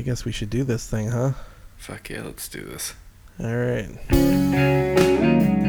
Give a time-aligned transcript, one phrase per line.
[0.00, 1.32] I guess we should do this thing, huh?
[1.76, 2.94] Fuck yeah, let's do this.
[3.38, 5.59] All right.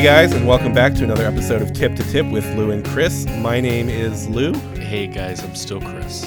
[0.00, 2.82] Hey guys, and welcome back to another episode of Tip to Tip with Lou and
[2.82, 3.26] Chris.
[3.36, 4.54] My name is Lou.
[4.78, 6.24] Hey guys, I'm still Chris.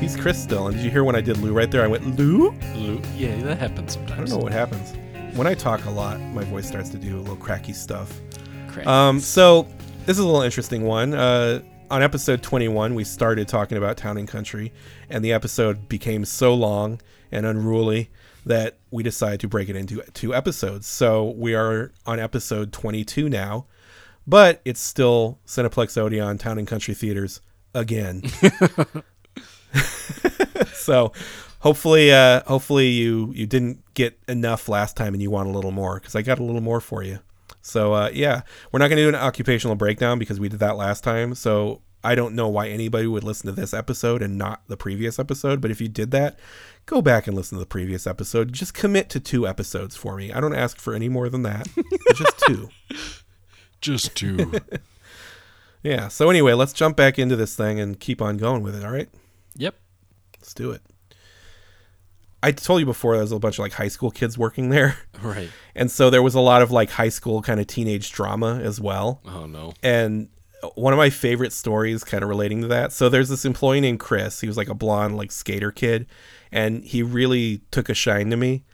[0.00, 0.66] He's Chris still.
[0.66, 1.84] And did you hear when I did Lou right there?
[1.84, 2.50] I went Lou.
[2.74, 4.12] Lou, yeah, that happens sometimes.
[4.12, 4.92] I don't know what happens
[5.36, 6.18] when I talk a lot.
[6.18, 8.12] My voice starts to do a little cracky stuff.
[8.66, 8.88] Crap.
[8.88, 9.68] Um, so
[10.04, 11.14] this is a little interesting one.
[11.14, 14.72] Uh, on episode 21, we started talking about town and country,
[15.08, 18.10] and the episode became so long and unruly
[18.48, 20.86] that we decided to break it into two episodes.
[20.86, 23.66] So we are on episode 22 now,
[24.26, 27.40] but it's still Cineplex Odeon Town and Country Theaters
[27.74, 28.22] again.
[30.72, 31.12] so
[31.60, 35.70] hopefully uh hopefully you you didn't get enough last time and you want a little
[35.70, 37.18] more because i got a little more for you
[37.60, 40.76] so uh yeah we're not going to do an occupational breakdown because we did that
[40.76, 44.62] last time so i don't know why anybody would listen to this episode and not
[44.68, 46.38] the previous episode but if you did that
[46.88, 50.32] go back and listen to the previous episode just commit to two episodes for me
[50.32, 51.68] i don't ask for any more than that
[52.16, 52.70] just two
[53.82, 54.52] Just two.
[55.82, 58.84] yeah so anyway let's jump back into this thing and keep on going with it
[58.84, 59.10] all right
[59.54, 59.74] yep.
[60.38, 60.80] let's do it
[62.42, 64.96] i told you before there was a bunch of like high school kids working there
[65.22, 65.50] Right.
[65.74, 68.80] And so there was a lot of like high school kind of teenage drama as
[68.80, 69.20] well.
[69.26, 69.72] Oh no.
[69.82, 70.28] And
[70.74, 72.92] one of my favorite stories kind of relating to that.
[72.92, 74.40] So there's this employee named Chris.
[74.40, 76.06] He was like a blonde like skater kid
[76.52, 78.64] and he really took a shine to me.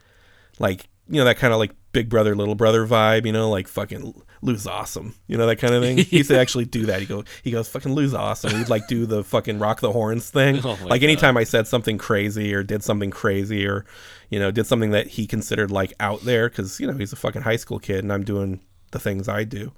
[0.59, 3.67] Like, you know, that kind of like big brother little brother vibe, you know, like
[3.67, 5.15] fucking Lou's awesome.
[5.27, 5.97] You know that kind of thing.
[6.05, 6.99] He used to actually do that.
[6.99, 8.55] He go he goes fucking Lou's awesome.
[8.55, 10.61] He'd like do the fucking rock the horns thing.
[10.65, 13.85] Oh like anytime I said something crazy or did something crazy or
[14.29, 17.15] you know, did something that he considered like out there cuz you know, he's a
[17.15, 18.61] fucking high school kid and I'm doing
[18.91, 19.71] the things I do.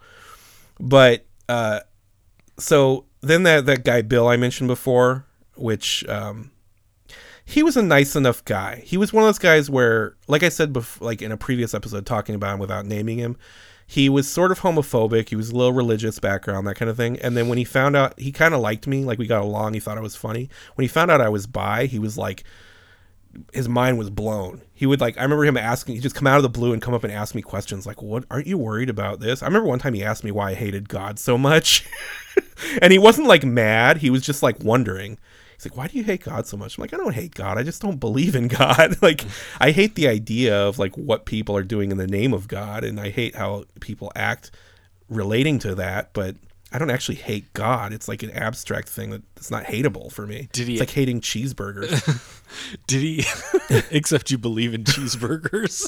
[0.79, 1.81] But uh
[2.57, 5.25] so then that that guy Bill I mentioned before,
[5.55, 6.51] which um
[7.49, 8.83] he was a nice enough guy.
[8.85, 11.73] He was one of those guys where, like I said, bef- like in a previous
[11.73, 13.37] episode, talking about him without naming him,
[13.87, 15.29] he was sort of homophobic.
[15.29, 17.17] He was a little religious background, that kind of thing.
[17.19, 19.75] And then when he found out, he kind of liked me, like we got along.
[19.75, 20.49] He thought I was funny.
[20.75, 22.43] When he found out I was bi, he was like,
[23.53, 24.61] his mind was blown.
[24.73, 26.81] He would like, I remember him asking, he just come out of the blue and
[26.81, 28.25] come up and ask me questions like, "What?
[28.29, 30.89] Aren't you worried about this?" I remember one time he asked me why I hated
[30.89, 31.85] God so much,
[32.81, 33.97] and he wasn't like mad.
[33.97, 35.17] He was just like wondering.
[35.57, 37.57] He's like, "Why do you hate God so much?" I'm like, "I don't hate God.
[37.57, 38.95] I just don't believe in God.
[39.01, 39.25] like,
[39.59, 42.83] I hate the idea of like what people are doing in the name of God,
[42.83, 44.51] and I hate how people act
[45.09, 46.13] relating to that.
[46.13, 46.35] But
[46.71, 47.91] I don't actually hate God.
[47.93, 50.49] It's like an abstract thing that's not hateable for me.
[50.51, 51.89] Did he- It's like hating cheeseburgers.
[52.87, 53.23] Did he
[53.89, 55.87] except you believe in cheeseburgers?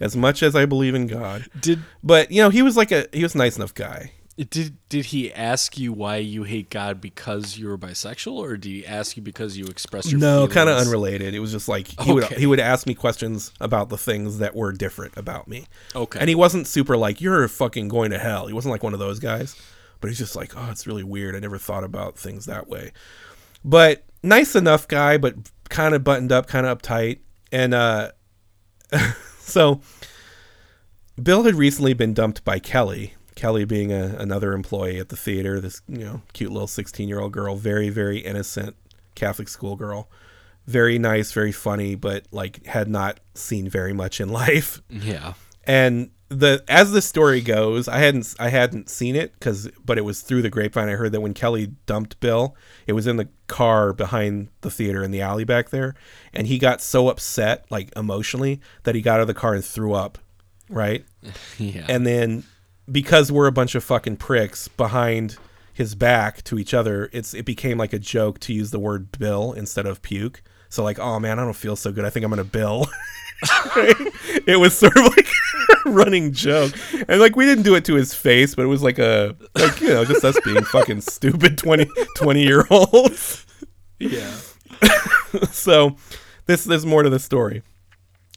[0.00, 1.46] as much as I believe in God.
[1.60, 4.12] did But you know, he was like a he was a nice enough guy.
[4.38, 8.68] Did did he ask you why you hate God because you were bisexual or did
[8.68, 11.34] he ask you because you expressed your No, kind of unrelated.
[11.34, 14.54] It was just like he would he would ask me questions about the things that
[14.54, 15.66] were different about me.
[15.94, 16.20] Okay.
[16.20, 18.46] And he wasn't super like you're fucking going to hell.
[18.46, 19.56] He wasn't like one of those guys.
[20.00, 21.34] But he's just like, "Oh, it's really weird.
[21.34, 22.92] I never thought about things that way."
[23.64, 25.34] But nice enough guy, but
[25.70, 27.18] kind of buttoned up, kind of uptight.
[27.50, 28.12] And uh
[29.40, 29.80] so
[31.20, 33.14] Bill had recently been dumped by Kelly.
[33.38, 37.20] Kelly being a, another employee at the theater, this you know cute little sixteen year
[37.20, 38.74] old girl, very very innocent
[39.14, 40.10] Catholic school girl,
[40.66, 44.82] very nice, very funny, but like had not seen very much in life.
[44.90, 45.34] yeah.
[45.64, 50.04] And the as the story goes, I hadn't I hadn't seen it because but it
[50.04, 52.56] was through the grapevine I heard that when Kelly dumped Bill,
[52.88, 55.94] it was in the car behind the theater in the alley back there,
[56.34, 59.64] and he got so upset like emotionally that he got out of the car and
[59.64, 60.18] threw up,
[60.68, 61.04] right?
[61.58, 61.86] Yeah.
[61.88, 62.42] and then
[62.90, 65.36] because we're a bunch of fucking pricks behind
[65.72, 69.12] his back to each other it's it became like a joke to use the word
[69.18, 70.42] bill instead of puke.
[70.68, 72.04] So like oh man i don't feel so good.
[72.04, 72.86] I think i'm gonna bill.
[73.76, 73.94] Right?
[74.48, 75.28] it was sort of like
[75.86, 76.72] a running joke.
[77.08, 79.80] And like we didn't do it to his face but it was like a like
[79.80, 83.46] you know just us being fucking stupid 20 20 year olds
[84.00, 84.34] yeah.
[85.52, 85.94] so
[86.46, 87.62] this there's more to the story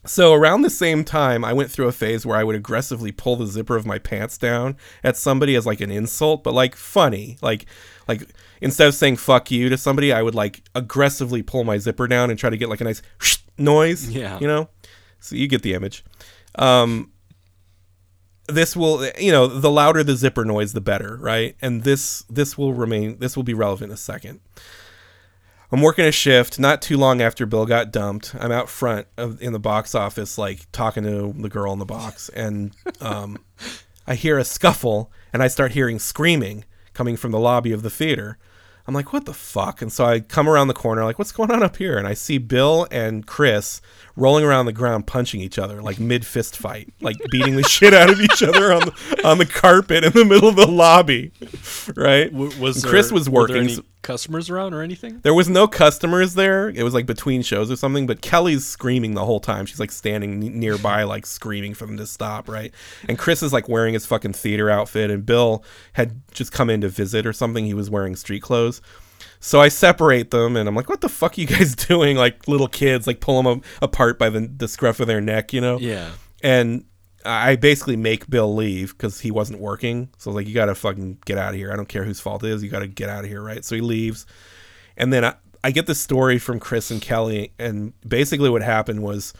[0.05, 3.35] so around the same time i went through a phase where i would aggressively pull
[3.35, 7.37] the zipper of my pants down at somebody as like an insult but like funny
[7.41, 7.65] like
[8.07, 8.23] like
[8.61, 12.29] instead of saying fuck you to somebody i would like aggressively pull my zipper down
[12.29, 13.01] and try to get like a nice
[13.57, 14.39] noise Yeah.
[14.39, 14.69] you know
[15.19, 16.03] So you get the image.
[16.55, 17.11] Um,
[18.47, 21.55] this will, you know, the louder the zipper noise, the better, right?
[21.61, 23.19] And this this will remain.
[23.19, 24.39] This will be relevant in a second.
[25.71, 28.35] I'm working a shift not too long after Bill got dumped.
[28.37, 31.85] I'm out front of, in the box office, like talking to the girl in the
[31.85, 33.37] box, and um,
[34.07, 37.89] I hear a scuffle, and I start hearing screaming coming from the lobby of the
[37.89, 38.37] theater.
[38.85, 39.81] I'm like, what the fuck?
[39.81, 41.97] And so I come around the corner, like, what's going on up here?
[41.97, 43.79] And I see Bill and Chris
[44.15, 47.93] rolling around the ground, punching each other, like mid fist fight, like beating the shit
[47.93, 51.31] out of each other on the on the carpet in the middle of the lobby,
[51.95, 52.31] right?
[52.31, 53.69] W- was And Chris there- was there working.
[54.01, 55.19] customers around or anything?
[55.23, 56.69] there was no customers there.
[56.69, 59.65] It was like between shows or something, but Kelly's screaming the whole time.
[59.65, 62.73] She's like standing nearby, like screaming for them to stop, right?
[63.07, 65.63] And Chris is like wearing his fucking theater outfit, and Bill
[65.93, 67.65] had just come in to visit or something.
[67.65, 68.81] He was wearing street clothes.
[69.41, 72.47] So I separate them, and I'm like, "What the fuck are you guys doing?" Like
[72.47, 75.79] little kids, like pull them apart by the, the scruff of their neck, you know?
[75.79, 76.11] Yeah.
[76.43, 76.85] And
[77.25, 80.09] I basically make Bill leave because he wasn't working.
[80.17, 81.71] So I was like, you got to fucking get out of here.
[81.71, 82.63] I don't care whose fault it is.
[82.63, 83.63] You got to get out of here, right?
[83.63, 84.25] So he leaves.
[84.97, 87.53] And then I, I get the story from Chris and Kelly.
[87.59, 89.33] And basically what happened was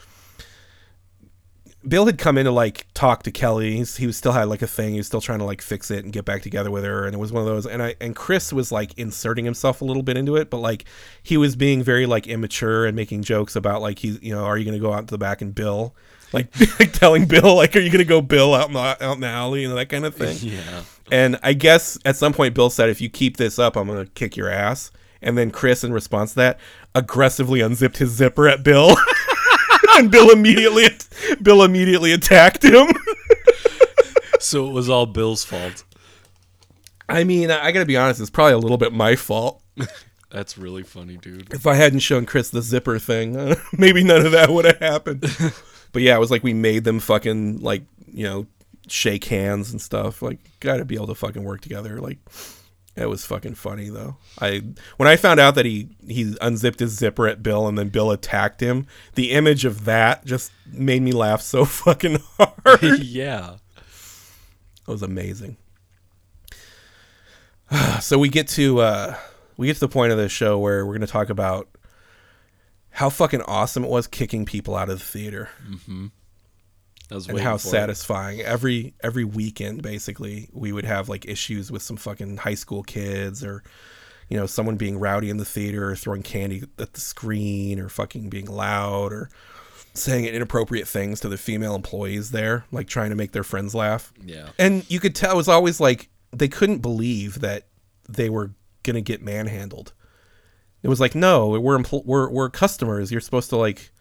[1.88, 3.78] Bill had come in to like talk to Kelly.
[3.78, 4.92] He's, he was still had like a thing.
[4.92, 7.06] He was still trying to like fix it and get back together with her.
[7.06, 7.66] And it was one of those.
[7.66, 10.86] And I and Chris was like inserting himself a little bit into it, but like
[11.24, 14.58] he was being very like immature and making jokes about like he's you know are
[14.58, 15.96] you going to go out to the back and Bill
[16.34, 16.48] like,
[16.80, 19.22] like telling Bill like are you going to go Bill out in the out in
[19.22, 20.38] the alley know that kind of thing.
[20.52, 20.84] Yeah.
[21.12, 24.06] And I guess at some point Bill said, "If you keep this up, I'm gonna
[24.06, 24.92] kick your ass."
[25.22, 26.60] And then Chris, in response to that,
[26.96, 28.96] aggressively unzipped his zipper at Bill,
[30.00, 30.86] and Bill immediately
[31.42, 32.88] Bill immediately attacked him.
[34.42, 35.84] So it was all Bill's fault.
[37.08, 39.62] I mean, I gotta be honest, it's probably a little bit my fault.
[40.32, 41.54] That's really funny, dude.
[41.54, 44.80] If I hadn't shown Chris the zipper thing, uh, maybe none of that would have
[44.80, 45.26] happened.
[45.92, 48.48] but yeah, it was like we made them fucking like you know
[48.88, 50.22] shake hands and stuff.
[50.22, 52.00] Like, gotta be able to fucking work together.
[52.00, 52.18] Like,
[52.96, 54.18] it was fucking funny though.
[54.40, 54.64] I
[54.98, 58.12] when I found out that he he unzipped his zipper at Bill and then Bill
[58.12, 58.86] attacked him,
[59.16, 63.00] the image of that just made me laugh so fucking hard.
[63.00, 63.56] Yeah.
[64.88, 65.58] It was amazing.
[68.02, 69.16] so we get to uh
[69.58, 71.70] we get to the point of the show where we're going to talk about
[72.90, 75.50] how fucking awesome it was kicking people out of the theater
[75.88, 76.12] was
[77.12, 77.72] and how for it.
[77.72, 82.84] satisfying every every weekend basically we would have like issues with some fucking high school
[82.84, 83.64] kids or
[84.30, 87.90] you know someone being rowdy in the theater or throwing candy at the screen or
[87.90, 89.30] fucking being loud or
[89.94, 94.14] saying inappropriate things to the female employees there like trying to make their friends laugh
[94.24, 94.50] Yeah.
[94.58, 97.68] and you could tell it was always like they couldn't believe that
[98.08, 98.52] they were
[98.84, 99.92] gonna get manhandled.
[100.82, 103.12] It was like, no, we're empl- we're we're customers.
[103.12, 103.92] You're supposed to like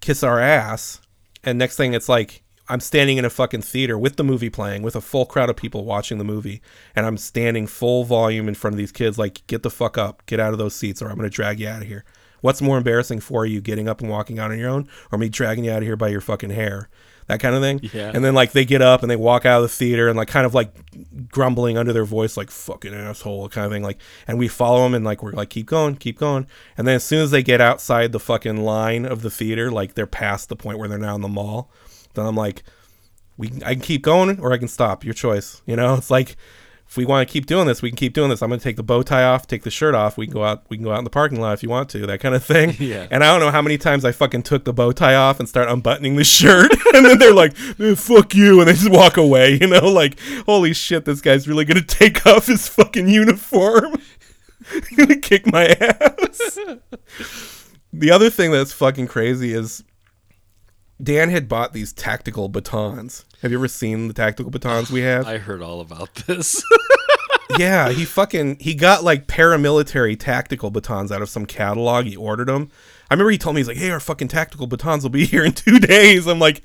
[0.00, 1.00] kiss our ass.
[1.44, 4.82] And next thing, it's like I'm standing in a fucking theater with the movie playing,
[4.82, 6.62] with a full crowd of people watching the movie,
[6.96, 9.18] and I'm standing full volume in front of these kids.
[9.18, 11.68] Like, get the fuck up, get out of those seats, or I'm gonna drag you
[11.68, 12.04] out of here.
[12.44, 15.30] What's more embarrassing for you, getting up and walking out on your own, or me
[15.30, 16.90] dragging you out of here by your fucking hair?
[17.26, 17.80] That kind of thing.
[17.90, 18.12] Yeah.
[18.12, 20.28] And then like they get up and they walk out of the theater and like
[20.28, 20.74] kind of like
[21.30, 23.98] grumbling under their voice like fucking asshole kind of thing like
[24.28, 26.46] and we follow them and like we're like keep going keep going
[26.76, 29.94] and then as soon as they get outside the fucking line of the theater like
[29.94, 31.70] they're past the point where they're now in the mall
[32.12, 32.62] then i'm like
[33.38, 36.36] we i can keep going or i can stop your choice you know it's like
[36.94, 38.40] if we want to keep doing this we can keep doing this.
[38.40, 40.16] I'm going to take the bow tie off take the shirt off.
[40.16, 41.88] We can go out we can go out in the parking lot if you want
[41.90, 42.76] to that kind of thing.
[42.78, 43.08] Yeah.
[43.10, 45.48] and i don't know how many times i fucking took the bow tie off and
[45.48, 49.16] start unbuttoning the shirt and then they're like "Eh, fuck you and they just walk
[49.16, 53.96] away you know like holy shit this guy's really gonna take off his fucking uniform.
[54.70, 56.58] He's gonna kick my ass.
[57.92, 59.82] The other thing that's fucking crazy is
[61.02, 63.24] Dan had bought these tactical batons.
[63.44, 65.26] Have you ever seen the tactical batons we have?
[65.26, 66.64] I heard all about this.
[67.58, 72.06] yeah, he fucking he got like paramilitary tactical batons out of some catalog.
[72.06, 72.70] He ordered them.
[73.10, 75.44] I remember he told me he's like, "Hey, our fucking tactical batons will be here
[75.44, 76.62] in two days." I'm like,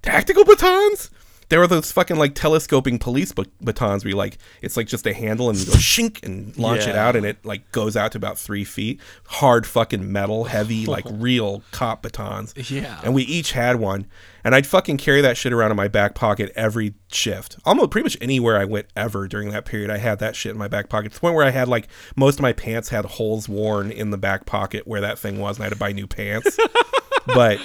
[0.00, 1.10] "Tactical batons?"
[1.52, 5.06] There were those fucking like telescoping police ba- batons where you like it's like just
[5.06, 8.12] a handle and you go shink and launch it out and it like goes out
[8.12, 9.02] to about three feet.
[9.26, 12.54] Hard fucking metal, heavy, like real cop batons.
[12.70, 12.98] Yeah.
[13.04, 14.06] And we each had one.
[14.42, 17.58] And I'd fucking carry that shit around in my back pocket every shift.
[17.66, 20.58] Almost pretty much anywhere I went ever during that period, I had that shit in
[20.58, 21.10] my back pocket.
[21.10, 24.08] To the point where I had like most of my pants had holes worn in
[24.08, 26.56] the back pocket where that thing was, and I had to buy new pants.
[27.26, 27.60] but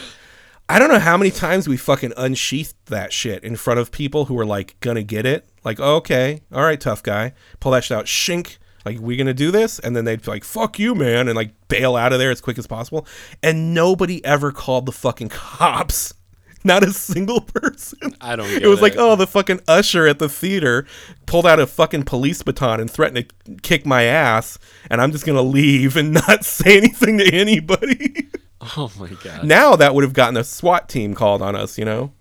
[0.69, 4.25] I don't know how many times we fucking unsheathed that shit in front of people
[4.25, 5.47] who were like gonna get it.
[5.63, 7.33] Like, oh, okay, all right, tough guy.
[7.59, 8.57] Pull that shit out, shink.
[8.85, 9.79] Like, we gonna do this?
[9.79, 12.41] And then they'd be like, fuck you, man, and like bail out of there as
[12.41, 13.07] quick as possible.
[13.41, 16.13] And nobody ever called the fucking cops.
[16.63, 18.15] Not a single person.
[18.19, 20.85] I don't get It was like, oh, the fucking usher at the theater
[21.25, 24.57] pulled out a fucking police baton and threatened to kick my ass,
[24.89, 28.27] and I'm just gonna leave and not say anything to anybody.
[28.75, 31.85] Oh my god, now that would have gotten a SWAT team called on us, you
[31.85, 32.11] know?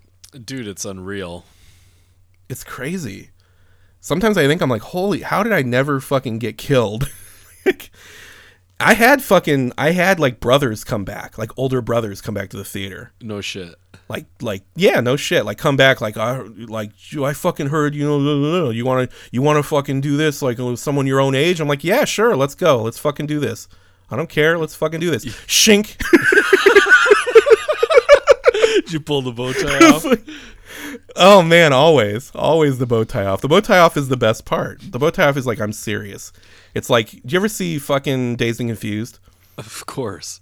[0.45, 1.45] dude, it's unreal.
[2.49, 3.31] It's crazy.
[4.01, 7.11] Sometimes I think I'm like, holy, how did I never fucking get killed?
[7.67, 7.91] like,
[8.79, 12.57] I had fucking, I had like brothers come back, like older brothers come back to
[12.57, 13.13] the theater.
[13.21, 13.75] No shit.
[14.09, 15.45] Like, like, yeah, no shit.
[15.45, 19.43] Like, come back, like, I, like, I fucking heard, you know, you want to, you
[19.43, 21.61] want to fucking do this, like, with someone your own age.
[21.61, 23.67] I'm like, yeah, sure, let's go, let's fucking do this.
[24.11, 25.25] I don't care, let's fucking do this.
[25.25, 25.97] Shink.
[28.85, 30.05] Did you pull the bow tie off?
[31.17, 33.41] Oh man, always, always the bow tie off.
[33.41, 34.81] The bow tie off is the best part.
[34.81, 36.33] The bow tie off is like I'm serious.
[36.75, 39.19] It's like, do you ever see fucking Dazed and Confused?
[39.59, 40.41] of course.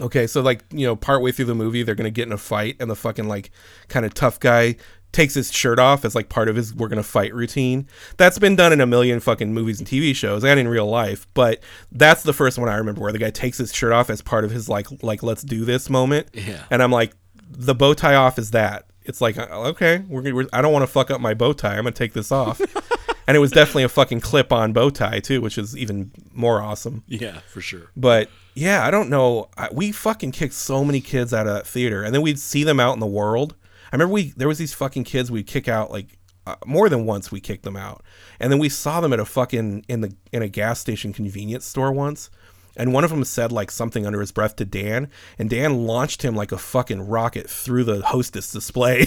[0.00, 2.76] Okay, so like you know, partway through the movie, they're gonna get in a fight,
[2.80, 3.50] and the fucking like
[3.88, 4.76] kind of tough guy
[5.12, 7.86] takes his shirt off as like part of his we're gonna fight routine.
[8.18, 11.26] That's been done in a million fucking movies and TV shows and in real life,
[11.34, 11.60] but
[11.92, 14.44] that's the first one I remember where the guy takes his shirt off as part
[14.44, 16.28] of his like like let's do this moment.
[16.34, 16.62] Yeah.
[16.70, 17.14] And I'm like,
[17.50, 18.84] the bow tie off is that.
[19.04, 21.54] It's like, uh, okay, we're, gonna- we're I don't want to fuck up my bow
[21.54, 21.70] tie.
[21.78, 22.60] I'm gonna take this off.
[23.26, 27.02] and it was definitely a fucking clip-on bow tie too, which is even more awesome.
[27.06, 27.90] Yeah, for sure.
[27.96, 29.48] But yeah, I don't know.
[29.56, 32.64] I, we fucking kicked so many kids out of that theater, and then we'd see
[32.64, 33.54] them out in the world.
[33.92, 37.06] I remember we there was these fucking kids we'd kick out like uh, more than
[37.06, 37.30] once.
[37.30, 38.02] We kicked them out,
[38.40, 41.66] and then we saw them at a fucking in the in a gas station convenience
[41.66, 42.30] store once.
[42.76, 46.22] And one of them said like something under his breath to Dan, and Dan launched
[46.22, 49.06] him like a fucking rocket through the hostess display.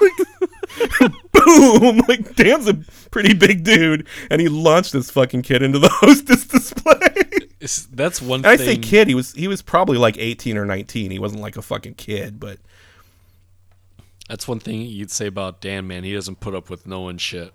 [0.00, 1.98] Like, boom!
[2.08, 2.74] Like Dan's a
[3.10, 7.48] pretty big dude, and he launched this fucking kid into the hostess display.
[7.60, 11.10] It's, that's one I say kid, he was he was probably like 18 or 19.
[11.10, 12.58] He wasn't like a fucking kid, but
[14.32, 16.04] That's one thing you'd say about Dan, man.
[16.04, 17.52] He doesn't put up with no one shit.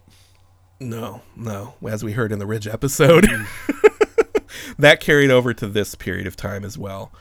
[0.79, 1.73] no, no.
[1.83, 3.25] As we heard in the Ridge episode,
[4.77, 7.11] that carried over to this period of time as well.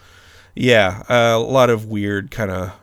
[0.55, 2.75] Yeah, uh, a lot of weird kind of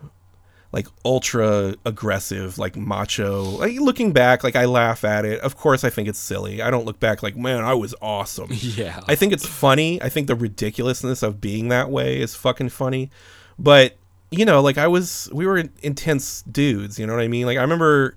[0.72, 3.44] like ultra aggressive, like macho.
[3.44, 5.42] Like looking back, like I laugh at it.
[5.42, 6.60] Of course, I think it's silly.
[6.60, 8.50] I don't look back like, man, I was awesome.
[8.51, 9.00] Yeah.
[9.08, 10.01] I think it's funny.
[10.01, 13.12] I think the ridiculousness of being that way is fucking funny.
[13.60, 14.00] But,
[14.38, 17.46] you know, like I was, we were intense dudes, you know what I mean?
[17.46, 18.16] Like I remember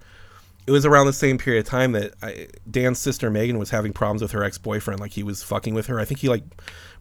[0.67, 3.93] it was around the same period of time that I, Dan's sister Megan was having
[3.93, 5.01] problems with her ex boyfriend.
[5.01, 6.01] Like he was fucking with her.
[6.01, 6.43] I think he like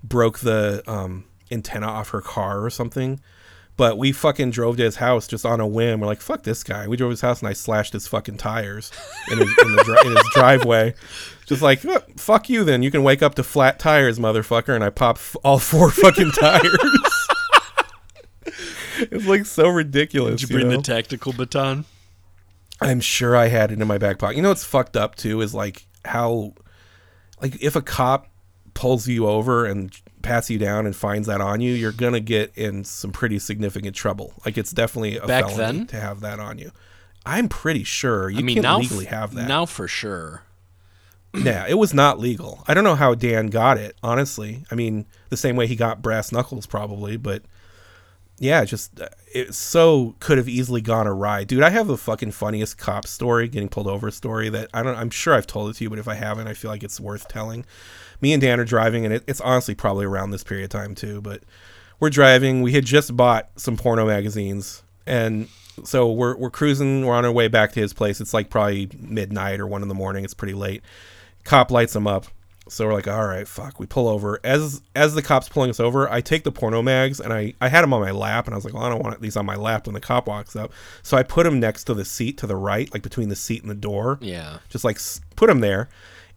[0.04, 3.20] broke the um, antenna off her car or something.
[3.78, 6.00] But we fucking drove to his house just on a whim.
[6.00, 6.88] We're like, fuck this guy.
[6.88, 8.90] We drove his house and I slashed his fucking tires
[9.30, 10.94] in his, in the in his driveway.
[11.46, 12.84] Just like, "Oh, fuck you then.
[12.84, 14.74] You can wake up to flat tires, motherfucker.
[14.74, 16.78] And I pop f- all four fucking tires.
[19.12, 20.42] it's like so ridiculous.
[20.42, 20.78] Did you bring know?
[20.78, 21.86] the tactical baton?
[22.82, 24.36] I'm sure I had it in my back pocket.
[24.36, 26.54] You know what's fucked up too is like how,
[27.42, 28.28] like if a cop
[28.74, 32.52] pulls you over and pats you down and finds that on you, you're gonna get
[32.56, 34.34] in some pretty significant trouble.
[34.46, 35.88] Like it's definitely a Back felony then?
[35.88, 36.72] to have that on you.
[37.26, 39.48] I'm pretty sure you I mean, can't legally f- have that.
[39.48, 40.44] Now for sure.
[41.34, 42.64] yeah, it was not legal.
[42.68, 43.96] I don't know how Dan got it.
[44.04, 47.44] Honestly, I mean, the same way he got brass knuckles, probably, but
[48.38, 51.64] yeah, just uh, it so could have easily gone awry, dude.
[51.64, 54.98] I have the fucking funniest cop story, getting pulled over story that I don't.
[54.98, 57.00] I'm sure I've told it to you, but if I haven't, I feel like it's
[57.00, 57.66] worth telling.
[58.22, 60.96] Me and Dan are driving, and it, it's honestly probably around this period of time
[60.96, 61.22] too.
[61.22, 61.44] But
[62.00, 62.62] we're driving.
[62.62, 65.48] We had just bought some porno magazines, and
[65.86, 67.06] so we're we're cruising.
[67.06, 68.20] We're on our way back to his place.
[68.20, 70.26] It's like probably midnight or one in the morning.
[70.26, 70.82] It's pretty late.
[71.46, 72.26] Cop lights him up.
[72.68, 73.80] So we're like, all right, fuck.
[73.80, 74.40] We pull over.
[74.44, 77.70] As as the cop's pulling us over, I take the porno mags and I I
[77.70, 79.46] had them on my lap, and I was like, well, I don't want these on
[79.46, 80.72] my lap when the cop walks up.
[81.04, 83.62] So I put them next to the seat to the right, like between the seat
[83.62, 84.18] and the door.
[84.20, 84.60] Yeah.
[84.70, 85.00] Just like
[85.36, 85.90] put them there,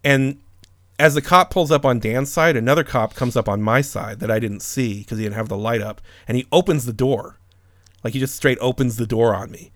[0.03, 0.39] and
[0.99, 4.19] as the cop pulls up on Dan's side, another cop comes up on my side
[4.19, 6.93] that I didn't see because he didn't have the light up, and he opens the
[6.93, 7.39] door,
[8.03, 9.71] like he just straight opens the door on me.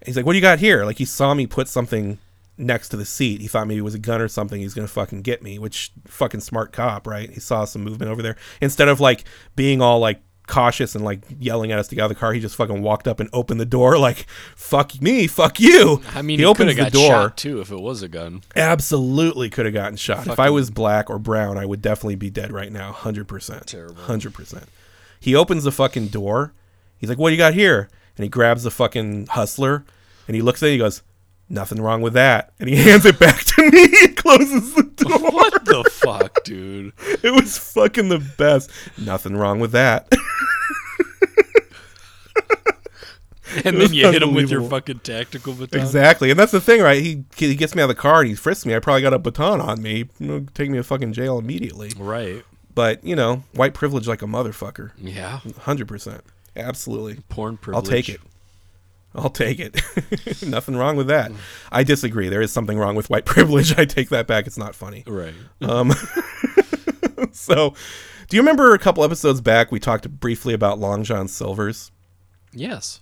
[0.00, 2.18] And he's like, "What do you got here?" Like he saw me put something
[2.58, 3.40] next to the seat.
[3.40, 4.60] He thought maybe it was a gun or something.
[4.60, 5.58] He's gonna fucking get me.
[5.58, 7.30] Which fucking smart cop, right?
[7.30, 8.36] He saw some movement over there.
[8.60, 9.24] Instead of like
[9.56, 12.32] being all like cautious and like yelling at us to get out of the car,
[12.32, 16.22] he just fucking walked up and opened the door like, "Fuck me, fuck you." I
[16.22, 17.08] mean, he he opens the door.
[17.08, 18.42] shot too if it was a gun.
[18.56, 20.26] Absolutely could have gotten shot.
[20.26, 22.92] if I was black or brown, I would definitely be dead right now.
[22.92, 23.64] 100%.
[23.66, 24.02] Terrible.
[24.02, 24.64] 100%.
[25.20, 26.52] He opens the fucking door.
[26.98, 27.88] He's like, What do you got here?
[28.16, 29.84] And he grabs the fucking hustler
[30.26, 30.72] and he looks at it.
[30.72, 31.02] He goes,
[31.50, 32.52] Nothing wrong with that.
[32.60, 35.18] And he hands it back to me and closes the door.
[35.18, 36.92] What the fuck, dude?
[37.22, 38.70] It was fucking the best.
[38.98, 40.12] Nothing wrong with that.
[43.64, 45.80] and then you hit him with your fucking tactical baton.
[45.80, 47.02] Exactly, and that's the thing, right?
[47.02, 48.74] He he gets me out of the car and he frisks me.
[48.74, 50.04] I probably got a baton on me.
[50.54, 51.92] Take me to fucking jail immediately.
[51.96, 52.44] Right.
[52.74, 54.92] But you know, white privilege like a motherfucker.
[54.98, 55.40] Yeah.
[55.60, 56.22] Hundred percent,
[56.56, 57.22] absolutely.
[57.28, 57.84] Porn privilege.
[57.86, 58.20] I'll take it.
[59.14, 59.80] I'll take it.
[60.46, 61.32] Nothing wrong with that.
[61.72, 62.28] I disagree.
[62.28, 63.76] There is something wrong with white privilege.
[63.78, 64.46] I take that back.
[64.46, 65.02] It's not funny.
[65.06, 65.34] Right.
[65.62, 65.92] Um,
[67.32, 67.74] so,
[68.28, 71.90] do you remember a couple episodes back we talked briefly about Long John Silver's?
[72.52, 73.00] Yes.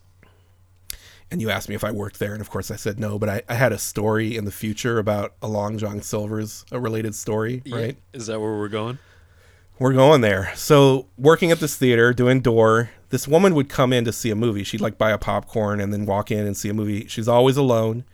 [1.31, 3.19] and you asked me if I worked there, and of course I said no.
[3.19, 6.79] But I, I had a story in the future about a Long John Silver's a
[6.81, 7.97] related story, right?
[8.13, 8.19] Yeah.
[8.19, 8.99] Is that where we're going?
[9.79, 10.53] We're going there.
[10.55, 14.35] So working at this theater, doing door, this woman would come in to see a
[14.37, 14.65] movie.
[14.65, 17.07] She'd like buy a popcorn and then walk in and see a movie.
[17.07, 18.05] She's always alone.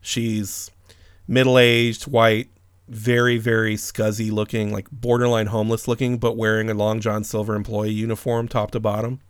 [0.00, 0.70] She's
[1.26, 2.48] middle aged, white,
[2.88, 7.90] very, very scuzzy looking, like borderline homeless looking, but wearing a Long John Silver employee
[7.90, 9.20] uniform top to bottom.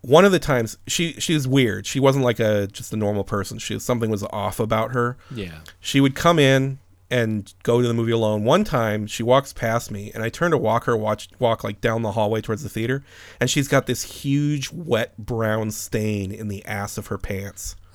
[0.00, 1.84] One of the times she she was weird.
[1.84, 3.58] She wasn't like a just a normal person.
[3.58, 5.58] She something was off about her Yeah.
[5.80, 6.78] she would come in
[7.10, 8.44] and go to the movie alone.
[8.44, 11.80] One time, she walks past me, and I turn to walk her, watch walk like
[11.80, 13.02] down the hallway towards the theater,
[13.40, 17.76] and she's got this huge wet brown stain in the ass of her pants.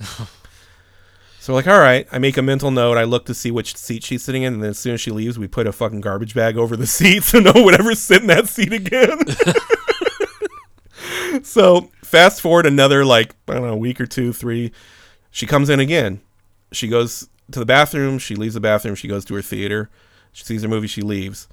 [1.38, 2.96] so we're like, all right, I make a mental note.
[2.96, 5.12] I look to see which seat she's sitting in, and then as soon as she
[5.12, 7.94] leaves, we put a fucking garbage bag over the seat so no one would ever
[7.94, 9.20] sit in that seat again.
[11.44, 14.72] so fast forward another like I don't know, week or two, three.
[15.30, 16.20] She comes in again.
[16.72, 18.18] She goes to the bathroom.
[18.18, 18.94] She leaves the bathroom.
[18.94, 19.90] She goes to her theater.
[20.32, 20.86] She sees her movie.
[20.86, 21.48] She leaves.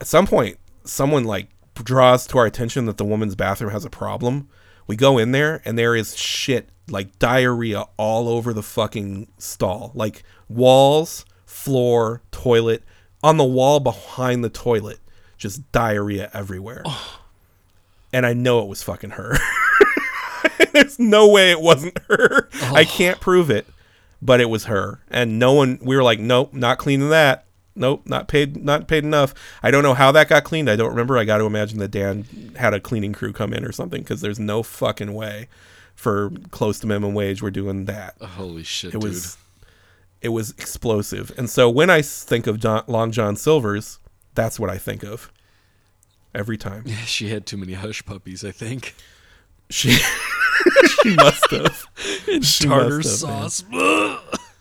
[0.00, 3.90] At some point, someone like draws to our attention that the woman's bathroom has a
[3.90, 4.48] problem.
[4.86, 9.92] We go in there and there is shit like diarrhea all over the fucking stall,
[9.94, 12.82] like walls, floor, toilet,
[13.22, 14.98] on the wall behind the toilet,
[15.38, 16.84] just diarrhea everywhere.
[18.12, 19.36] And I know it was fucking her.
[20.72, 22.48] There's no way it wasn't her.
[22.60, 23.66] I can't prove it,
[24.24, 25.00] but it was her.
[25.08, 27.44] And no one we were like, nope, not cleaning that.
[27.76, 29.34] Nope, not paid not paid enough.
[29.62, 30.70] I don't know how that got cleaned.
[30.70, 31.18] I don't remember.
[31.18, 32.24] I got to imagine that Dan
[32.56, 35.48] had a cleaning crew come in or something because there's no fucking way
[35.96, 38.14] for close to minimum wage we're doing that.
[38.22, 39.02] Holy shit, It dude.
[39.10, 39.36] was
[40.22, 41.32] it was explosive.
[41.36, 43.98] And so when I think of John, Long John Silver's,
[44.34, 45.30] that's what I think of
[46.34, 46.84] every time.
[46.86, 48.94] Yeah, She had too many hush puppies, I think.
[49.70, 49.90] She
[51.02, 51.86] she must have.
[52.42, 53.64] She Tartar must have, sauce.
[53.72, 54.20] Ugh.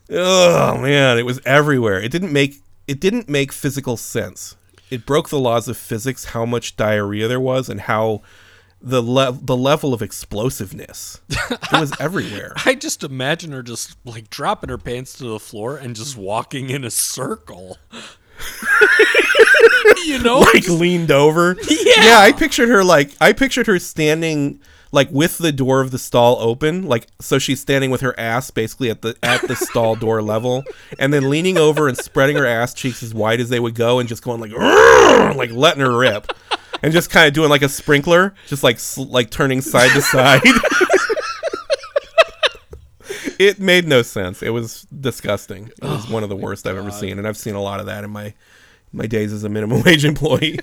[0.09, 1.99] Oh man, it was everywhere.
[2.01, 2.55] It didn't make
[2.87, 4.55] it didn't make physical sense.
[4.89, 8.21] It broke the laws of physics how much diarrhea there was and how
[8.81, 11.21] the le- the level of explosiveness.
[11.29, 12.53] It was everywhere.
[12.65, 16.69] I just imagine her just like dropping her pants to the floor and just walking
[16.69, 17.77] in a circle.
[20.05, 20.39] you know?
[20.39, 21.55] like leaned over.
[21.69, 22.19] Yeah.
[22.19, 24.59] I pictured her like I pictured her standing
[24.93, 28.51] like with the door of the stall open, like so she's standing with her ass
[28.51, 30.63] basically at the at the stall door level,
[30.99, 33.99] and then leaning over and spreading her ass cheeks as wide as they would go,
[33.99, 34.51] and just going like
[35.35, 36.31] like letting her rip,
[36.83, 40.01] and just kind of doing like a sprinkler, just like sl- like turning side to
[40.01, 40.41] side.
[43.39, 44.43] it made no sense.
[44.43, 45.71] It was disgusting.
[45.81, 47.87] It was one of the worst I've ever seen, and I've seen a lot of
[47.87, 48.35] that in my
[48.91, 50.59] my days as a minimum wage employee.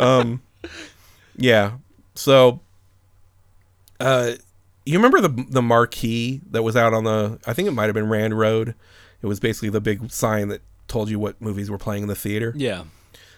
[0.00, 0.42] um,
[1.36, 1.74] yeah.
[2.16, 2.60] So,
[4.02, 4.32] uh,
[4.84, 7.38] you remember the the marquee that was out on the?
[7.46, 8.74] I think it might have been Rand Road.
[9.20, 12.16] It was basically the big sign that told you what movies were playing in the
[12.16, 12.52] theater.
[12.56, 12.84] Yeah.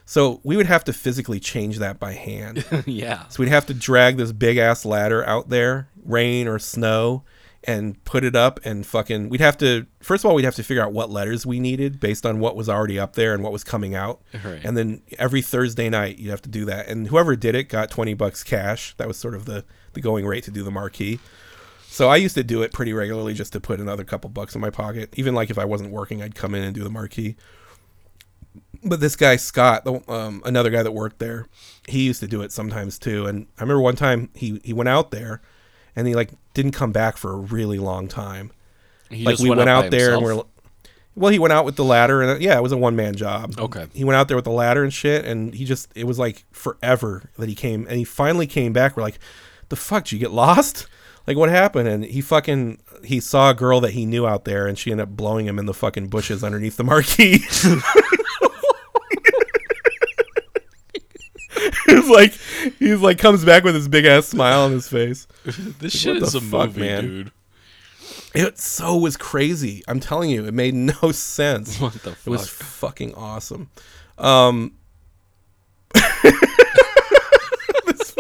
[0.07, 2.65] So we would have to physically change that by hand.
[2.87, 3.27] yeah.
[3.29, 7.23] So we'd have to drag this big ass ladder out there, rain or snow,
[7.63, 9.29] and put it up and fucking.
[9.31, 12.01] We'd have to first of all we'd have to figure out what letters we needed
[12.01, 14.21] based on what was already up there and what was coming out.
[14.45, 14.61] Right.
[14.63, 17.91] And then every Thursday night you'd have to do that, and whoever did it got
[17.91, 18.95] twenty bucks cash.
[18.97, 21.19] That was sort of the the going rate to do the marquee.
[21.87, 24.61] So I used to do it pretty regularly just to put another couple bucks in
[24.61, 25.15] my pocket.
[25.17, 27.37] Even like if I wasn't working, I'd come in and do the marquee.
[28.83, 31.47] But this guy Scott, um, another guy that worked there,
[31.89, 33.27] he used to do it sometimes too.
[33.27, 35.41] And I remember one time he he went out there,
[35.97, 38.51] and he like didn't come back for a really long time.
[39.09, 40.43] He like just we went, by out there and we're
[41.17, 43.15] well, he went out with the ladder and uh, yeah, it was a one man
[43.15, 43.55] job.
[43.59, 43.87] Okay.
[43.95, 46.45] He went out there with the ladder and shit, and he just it was like
[46.51, 48.97] forever that he came, and he finally came back.
[48.97, 49.19] We're like,
[49.75, 50.87] the fuck, did you get lost?
[51.27, 51.89] Like what happened?
[51.89, 55.09] And he fucking he saw a girl that he knew out there, and she ended
[55.09, 57.39] up blowing him in the fucking bushes underneath the marquee.
[61.87, 62.33] He's like,
[62.79, 65.27] he's like, comes back with his big ass smile on his face.
[65.79, 67.05] This shit is a fuck, movie, man?
[67.05, 67.33] dude.
[68.35, 69.83] It so was crazy.
[69.87, 71.81] I'm telling you, it made no sense.
[71.81, 72.27] What the fuck?
[72.27, 73.71] It was fucking awesome.
[74.19, 74.73] Um,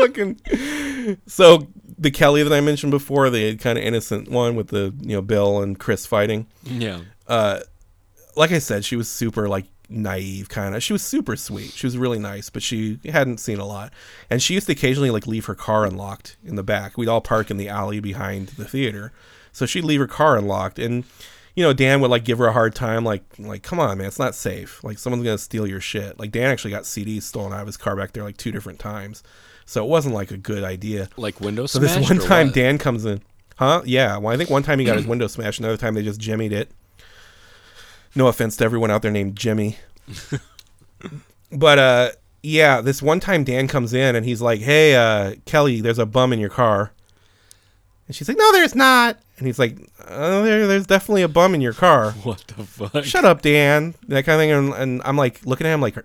[0.07, 4.95] fucking so the Kelly that I mentioned before, the kind of innocent one with the
[5.01, 6.47] you know Bill and Chris fighting.
[6.64, 7.01] Yeah.
[7.27, 7.61] Uh,
[8.37, 10.83] like I said, she was super like naive kind of.
[10.83, 11.71] She was super sweet.
[11.71, 13.93] She was really nice, but she hadn't seen a lot.
[14.31, 16.97] And she used to occasionally like leave her car unlocked in the back.
[16.97, 19.12] We'd all park in the alley behind the theater.
[19.53, 21.05] So she'd leave her car unlocked and
[21.55, 24.09] you know, Dan would like give her a hard time, like, like, come on, man,
[24.09, 24.83] it's not safe.
[24.83, 26.19] Like, someone's gonna steal your shit.
[26.19, 28.79] Like, Dan actually got CDs stolen out of his car back there like two different
[28.79, 29.23] times,
[29.64, 31.09] so it wasn't like a good idea.
[31.17, 32.51] Like window So this one time?
[32.51, 33.23] Dan comes in,
[33.57, 33.83] huh?
[33.85, 34.17] Yeah.
[34.19, 35.61] Well, I think one time he got his window smashed.
[35.61, 36.71] Another time they just jimmied it.
[38.17, 39.77] No offense to everyone out there named Jimmy,
[41.53, 42.11] but uh,
[42.45, 46.07] yeah, this one time Dan comes in and he's like, "Hey, uh, Kelly, there's a
[46.07, 46.93] bum in your car,"
[48.07, 51.55] and she's like, "No, there's not." And he's like, oh, there, "There's definitely a bum
[51.55, 53.05] in your car." What the fuck?
[53.05, 53.95] Shut up, Dan.
[54.09, 54.51] That kind of thing.
[54.51, 55.97] And, and I'm like looking at him like,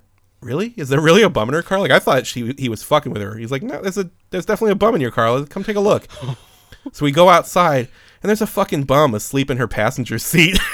[0.42, 0.74] really?
[0.78, 1.80] Is there really a bum in her car?
[1.80, 3.36] Like I thought she he was fucking with her.
[3.36, 5.32] He's like, no, there's a there's definitely a bum in your car.
[5.32, 6.08] Let's come take a look.
[6.92, 7.88] so we go outside
[8.22, 10.60] and there's a fucking bum asleep in her passenger seat.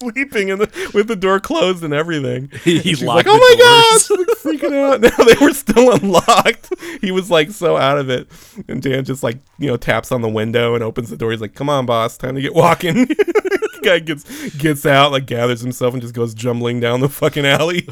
[0.00, 2.50] Sleeping in the with the door closed and everything.
[2.64, 5.00] He locked like, "Oh my doors." god!" freaking out.
[5.18, 6.72] Now they were still unlocked.
[7.00, 8.28] He was like so out of it,
[8.68, 11.32] and Dan just like you know taps on the window and opens the door.
[11.32, 13.08] He's like, "Come on, boss, time to get walking."
[13.82, 17.88] Guy gets gets out, like gathers himself, and just goes jumbling down the fucking alley.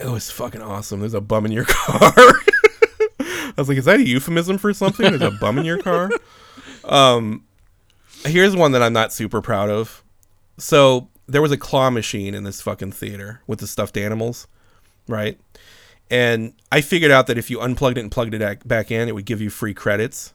[0.00, 1.00] It was fucking awesome.
[1.00, 2.12] There's a bum in your car.
[3.20, 6.10] I was like, "Is that a euphemism for something?" There's a bum in your car.
[6.84, 7.44] Um,
[8.24, 10.03] here's one that I'm not super proud of.
[10.58, 14.46] So there was a claw machine in this fucking theater with the stuffed animals,
[15.08, 15.38] right?
[16.10, 19.08] And I figured out that if you unplugged it and plugged it ac- back in,
[19.08, 20.34] it would give you free credits.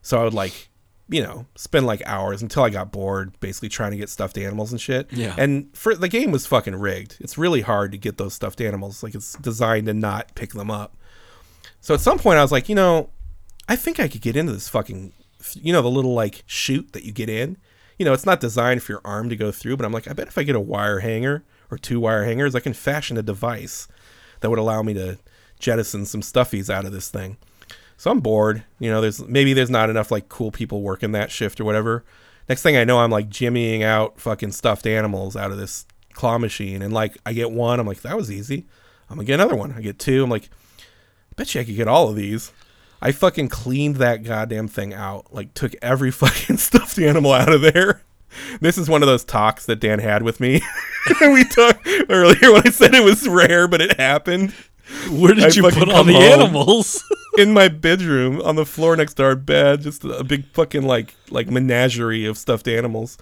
[0.00, 0.68] So I would like,
[1.08, 4.72] you know, spend like hours until I got bored, basically trying to get stuffed animals
[4.72, 5.12] and shit.
[5.12, 5.34] Yeah.
[5.36, 7.16] And for the game was fucking rigged.
[7.20, 9.02] It's really hard to get those stuffed animals.
[9.02, 10.96] Like it's designed to not pick them up.
[11.80, 13.10] So at some point I was like, you know,
[13.68, 15.12] I think I could get into this fucking,
[15.54, 17.58] you know, the little like chute that you get in.
[18.02, 20.12] You know, it's not designed for your arm to go through, but I'm like, I
[20.12, 23.22] bet if I get a wire hanger or two wire hangers, I can fashion a
[23.22, 23.86] device
[24.40, 25.20] that would allow me to
[25.60, 27.36] jettison some stuffies out of this thing.
[27.96, 28.64] So I'm bored.
[28.80, 32.02] You know, there's maybe there's not enough like cool people working that shift or whatever.
[32.48, 36.38] Next thing I know, I'm like jimmying out fucking stuffed animals out of this claw
[36.38, 38.66] machine, and like I get one, I'm like that was easy.
[39.08, 39.74] I'm gonna get another one.
[39.74, 40.24] I get two.
[40.24, 42.50] I'm like, I bet you I could get all of these.
[43.02, 45.34] I fucking cleaned that goddamn thing out.
[45.34, 48.02] Like took every fucking stuffed animal out of there.
[48.60, 50.62] This is one of those talks that Dan had with me.
[51.20, 54.54] we talked earlier when I said it was rare, but it happened
[55.10, 57.02] Where did I you put all the animals?
[57.38, 61.14] in my bedroom on the floor next to our bed, just a big fucking like
[61.30, 63.18] like menagerie of stuffed animals.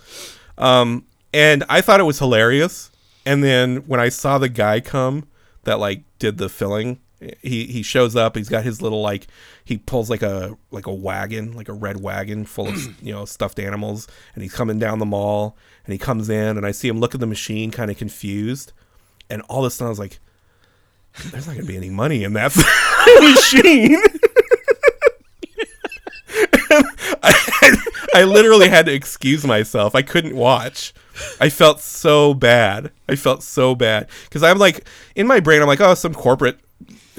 [0.59, 2.91] Um, and I thought it was hilarious.
[3.25, 5.27] And then when I saw the guy come
[5.65, 7.01] that like did the filling,
[7.43, 8.37] he he shows up.
[8.37, 9.27] He's got his little like
[9.65, 13.25] he pulls like a like a wagon, like a red wagon full of you know
[13.25, 15.57] stuffed animals, and he's coming down the mall.
[15.85, 18.73] And he comes in, and I see him look at the machine, kind of confused.
[19.29, 20.19] And all of a sudden, I was like,
[21.31, 22.55] "There's not gonna be any money in that
[23.21, 24.01] machine."
[27.23, 27.77] I,
[28.15, 29.95] I literally had to excuse myself.
[29.95, 30.93] I couldn't watch.
[31.41, 32.93] I felt so bad.
[33.09, 35.61] I felt so bad because I'm like in my brain.
[35.61, 36.59] I'm like, oh, some corporate.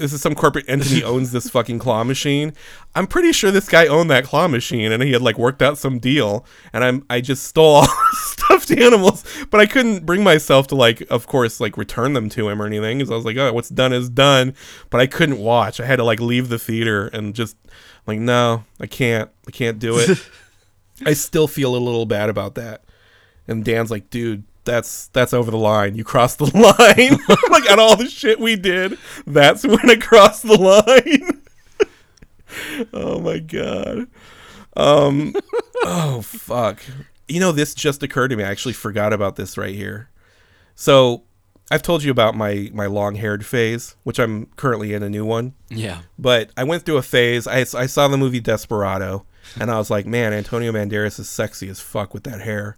[0.02, 2.54] This is some corporate entity owns this fucking claw machine.
[2.92, 5.78] I'm pretty sure this guy owned that claw machine and he had like worked out
[5.78, 6.44] some deal.
[6.72, 10.74] And I'm I just stole all the stuffed animals, but I couldn't bring myself to
[10.74, 13.52] like, of course, like return them to him or anything because I was like, oh,
[13.52, 14.54] what's done is done.
[14.90, 15.78] But I couldn't watch.
[15.78, 17.56] I had to like leave the theater and just
[18.04, 19.30] like, no, I can't.
[19.46, 20.18] I can't do it.
[21.06, 22.82] I still feel a little bad about that.
[23.46, 25.94] And Dan's like, dude, that's that's over the line.
[25.94, 27.18] You crossed the line.
[27.50, 31.42] like on all the shit we did, that's when I crossed the line.
[32.92, 34.06] oh my god.
[34.76, 35.34] Um
[35.84, 36.82] oh fuck.
[37.28, 38.44] You know, this just occurred to me.
[38.44, 40.10] I actually forgot about this right here.
[40.74, 41.24] So
[41.70, 45.24] I've told you about my my long haired phase, which I'm currently in a new
[45.24, 45.54] one.
[45.70, 46.02] yeah.
[46.18, 47.46] But I went through a phase.
[47.46, 49.24] I, I saw the movie Desperado,
[49.58, 52.76] and I was like, man, Antonio Banderas is sexy as fuck with that hair.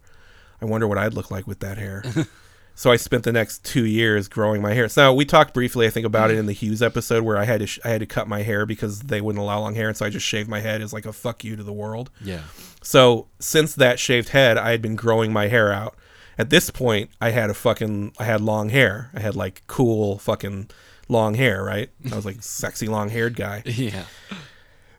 [0.60, 2.04] I wonder what I'd look like with that hair.
[2.74, 4.88] so I spent the next two years growing my hair.
[4.88, 7.60] So we talked briefly, I think, about it in the Hughes episode where I had
[7.60, 9.96] to sh- I had to cut my hair because they wouldn't allow long hair, and
[9.96, 12.10] so I just shaved my head as like a fuck you to the world.
[12.20, 12.42] Yeah.
[12.82, 15.96] So since that shaved head, I had been growing my hair out.
[16.36, 19.10] At this point, I had a fucking I had long hair.
[19.14, 20.70] I had like cool fucking
[21.08, 21.90] long hair, right?
[22.10, 23.62] I was like sexy long haired guy.
[23.64, 24.04] Yeah.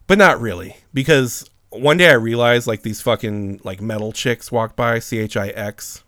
[0.08, 4.76] But not really because one day I realized like these fucking like metal chicks walked
[4.76, 6.04] by, C H I X,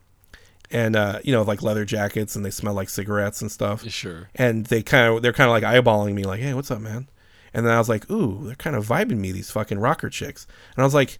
[0.71, 4.29] and uh, you know like leather jackets and they smell like cigarettes and stuff Sure.
[4.35, 7.07] and they kind of they're kind of like eyeballing me like hey what's up man
[7.53, 10.45] And then I was like, ooh, they're kind of vibing me, these fucking rocker chicks.
[10.75, 11.17] And I was like,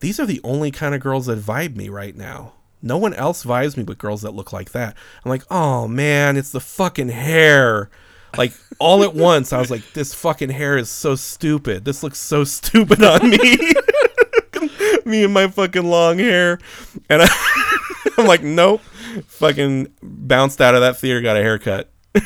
[0.00, 2.54] these are the only kind of girls that vibe me right now.
[2.82, 4.96] No one else vibes me but girls that look like that.
[5.24, 7.88] I'm like, oh man, it's the fucking hair.
[8.36, 11.84] Like all at once, I was like, this fucking hair is so stupid.
[11.84, 13.38] This looks so stupid on me.
[15.04, 16.58] me and my fucking long hair.
[17.08, 17.28] And I,
[18.18, 18.80] I'm like, nope.
[19.26, 21.90] Fucking bounced out of that theater, got a haircut.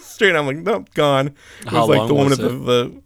[0.00, 1.28] Straight, I'm like, nope, gone.
[1.28, 3.02] It was How like long the woman at the, the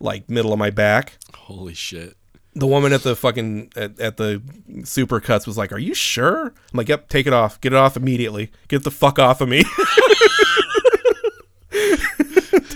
[0.00, 2.14] like middle of my back Holy shit.
[2.54, 4.42] the woman at the fucking at, at the
[4.84, 7.58] super cuts was like, "Are you sure?" I'm like, "Yep, take it off.
[7.62, 8.50] Get it off immediately.
[8.68, 9.64] Get the fuck off of me."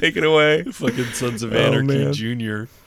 [0.01, 0.63] Take it away.
[0.65, 2.13] Fucking Sons of Oh, Anarchy man.
[2.13, 2.69] Junior.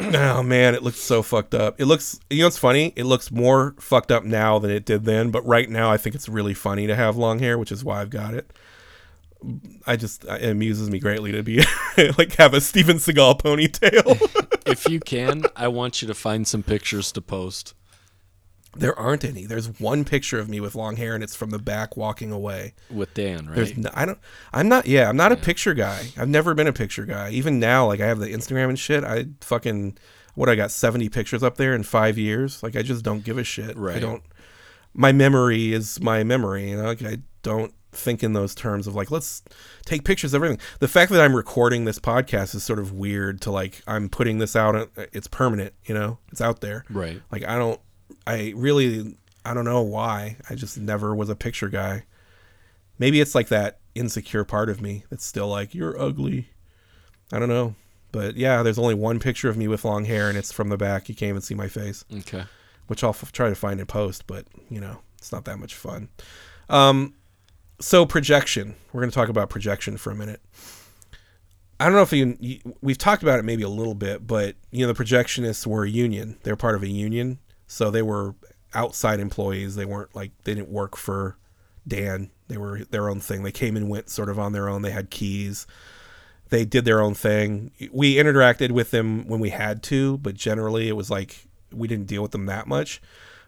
[0.00, 1.80] Oh man, it looks so fucked up.
[1.80, 2.92] It looks, you know, it's funny.
[2.96, 5.30] It looks more fucked up now than it did then.
[5.30, 8.00] But right now, I think it's really funny to have long hair, which is why
[8.00, 8.50] I've got it.
[9.86, 11.62] I just it amuses me greatly to be
[12.18, 14.62] like have a Steven Seagal ponytail.
[14.66, 17.74] if you can, I want you to find some pictures to post.
[18.76, 19.46] There aren't any.
[19.46, 22.74] There's one picture of me with long hair, and it's from the back walking away.
[22.90, 23.56] with Dan, right?
[23.56, 24.18] There's no, I don't
[24.52, 26.08] I'm not yeah, I'm not a picture guy.
[26.16, 27.30] I've never been a picture guy.
[27.30, 29.04] Even now like I have the Instagram and shit.
[29.04, 29.98] I fucking
[30.34, 32.62] what I got 70 pictures up there in 5 years.
[32.62, 33.76] Like I just don't give a shit.
[33.76, 33.96] Right.
[33.96, 34.22] I don't
[34.94, 36.84] my memory is my memory, you know?
[36.84, 39.42] Like I don't think in those terms of like let's
[39.84, 40.58] take pictures of everything.
[40.80, 44.38] The fact that I'm recording this podcast is sort of weird to like I'm putting
[44.38, 46.18] this out uh, it's permanent, you know?
[46.32, 46.84] It's out there.
[46.90, 47.20] right.
[47.30, 47.80] Like I don't
[48.26, 50.36] I really I don't know why.
[50.48, 52.04] I just never was a picture guy.
[52.98, 56.48] Maybe it's like that insecure part of me that's still like you're ugly.
[57.32, 57.74] I don't know.
[58.12, 60.76] But yeah, there's only one picture of me with long hair and it's from the
[60.76, 61.08] back.
[61.08, 62.44] You can't even see my face, Okay.
[62.86, 65.74] which I'll f- try to find and post, but you know, it's not that much
[65.74, 66.08] fun.
[66.68, 67.14] Um
[67.80, 68.76] so projection.
[68.92, 70.40] We're going to talk about projection for a minute.
[71.80, 74.54] I don't know if you, you we've talked about it maybe a little bit, but
[74.70, 76.38] you know the projectionists were a union.
[76.44, 78.34] They're part of a union, so they were
[78.74, 79.76] outside employees.
[79.76, 81.36] They weren't like they didn't work for
[81.86, 82.30] Dan.
[82.48, 83.42] They were their own thing.
[83.42, 84.82] They came and went sort of on their own.
[84.82, 85.66] They had keys.
[86.50, 87.70] They did their own thing.
[87.90, 92.06] We interacted with them when we had to, but generally it was like we didn't
[92.06, 93.00] deal with them that much.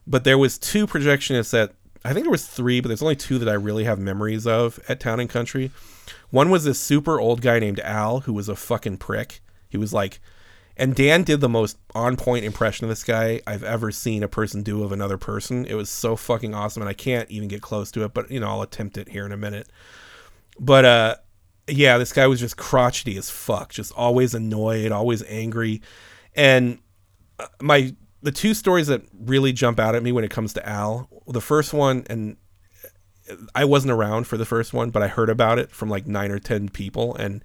[0.07, 1.75] But there was two projectionists that
[2.05, 4.79] I think there was three, but there's only two that I really have memories of
[4.89, 5.73] at Town and Country.
[6.31, 9.41] One was this super old guy named Al who was a fucking prick.
[9.69, 10.21] He was like,
[10.77, 14.29] and Dan did the most on point impression of this guy I've ever seen a
[14.29, 15.65] person do of another person.
[15.65, 18.41] It was so fucking awesome, and I can't even get close to it, but you
[18.41, 19.69] know, I'll attempt it here in a minute.
[20.59, 21.17] But uh,
[21.67, 25.81] yeah, this guy was just crotchety as fuck, just always annoyed, always angry,
[26.35, 26.79] and
[27.39, 30.69] uh, my the two stories that really jump out at me when it comes to
[30.69, 31.09] Al.
[31.27, 32.37] The first one, and
[33.55, 36.31] I wasn't around for the first one, but I heard about it from like nine
[36.31, 37.43] or ten people, and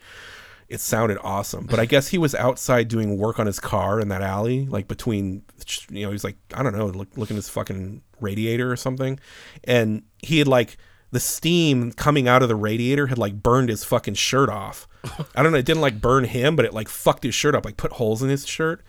[0.72, 1.66] it sounded awesome.
[1.66, 4.88] But I guess he was outside doing work on his car in that alley, like
[4.88, 5.44] between,
[5.90, 9.20] you know, he's like I don't know, look, looking at his fucking radiator or something,
[9.66, 10.78] and he had like
[11.12, 14.88] the steam coming out of the radiator had like burned his fucking shirt off.
[15.36, 17.66] I don't know, it didn't like burn him, but it like fucked his shirt up,
[17.66, 18.82] like put holes in his shirt.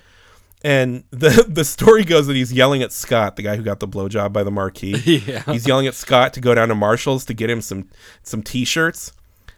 [0.64, 3.88] And the the story goes that he's yelling at Scott, the guy who got the
[3.88, 4.94] blowjob by the marquee.
[5.26, 5.42] Yeah.
[5.50, 7.88] He's yelling at Scott to go down to Marshalls to get him some
[8.22, 9.12] some t-shirts.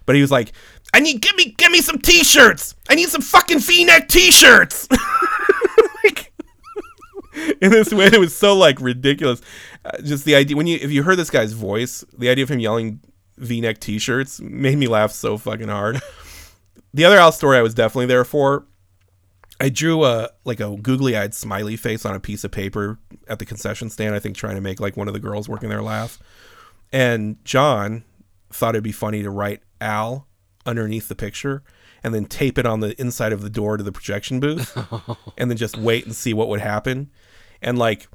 [0.07, 0.53] But he was like,
[0.95, 2.75] "I need give me give me some t-shirts.
[2.89, 4.89] I need some fucking V-neck t-shirts."
[6.05, 6.33] like,
[7.61, 9.43] in this way, it was so like ridiculous.
[9.85, 12.51] Uh, just the idea when you if you heard this guy's voice, the idea of
[12.51, 13.01] him yelling
[13.37, 16.01] V-neck t-shirts made me laugh so fucking hard.
[16.95, 18.67] the other Al story I was definitely there for
[19.61, 23.39] I drew a like a googly eyed smiley face on a piece of paper at
[23.39, 24.15] the concession stand.
[24.15, 26.19] I think trying to make like one of the girls working there laugh.
[26.93, 28.05] And John
[28.51, 30.27] thought it'd be funny to write Al
[30.67, 31.63] underneath the picture
[32.03, 34.77] and then tape it on the inside of the door to the projection booth
[35.39, 37.11] and then just wait and see what would happen.
[37.63, 38.09] And like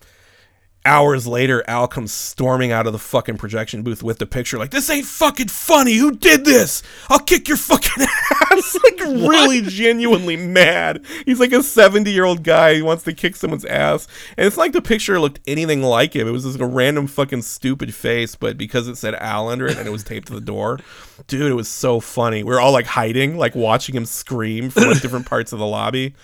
[0.89, 4.71] hours later, Al comes storming out of the fucking projection booth with the picture, like,
[4.71, 5.95] this ain't fucking funny.
[5.95, 6.81] Who did this?
[7.09, 8.03] I'll kick your fucking
[8.51, 8.77] ass.
[8.83, 11.05] like, really genuinely mad.
[11.25, 14.07] He's like a 70 year old guy who wants to kick someone's ass.
[14.35, 16.27] And it's like the picture looked anything like him.
[16.27, 19.77] It was just a random fucking stupid face, but because it said Al under it
[19.77, 20.79] and it was taped to the door,
[21.27, 22.43] dude, it was so funny.
[22.43, 25.67] We are all like hiding, like watching him scream from like different parts of the
[25.67, 26.15] lobby.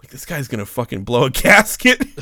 [0.00, 2.02] Like, this guy's gonna fucking blow a gasket.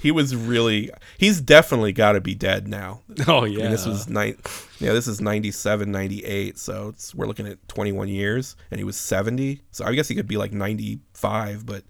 [0.00, 3.58] he was really he's definitely got to be dead now Oh I yeah.
[3.62, 4.36] mean, this was nine
[4.78, 8.96] yeah this is 97 98 so it's we're looking at 21 years and he was
[8.96, 11.84] 70 so i guess he could be like 95 but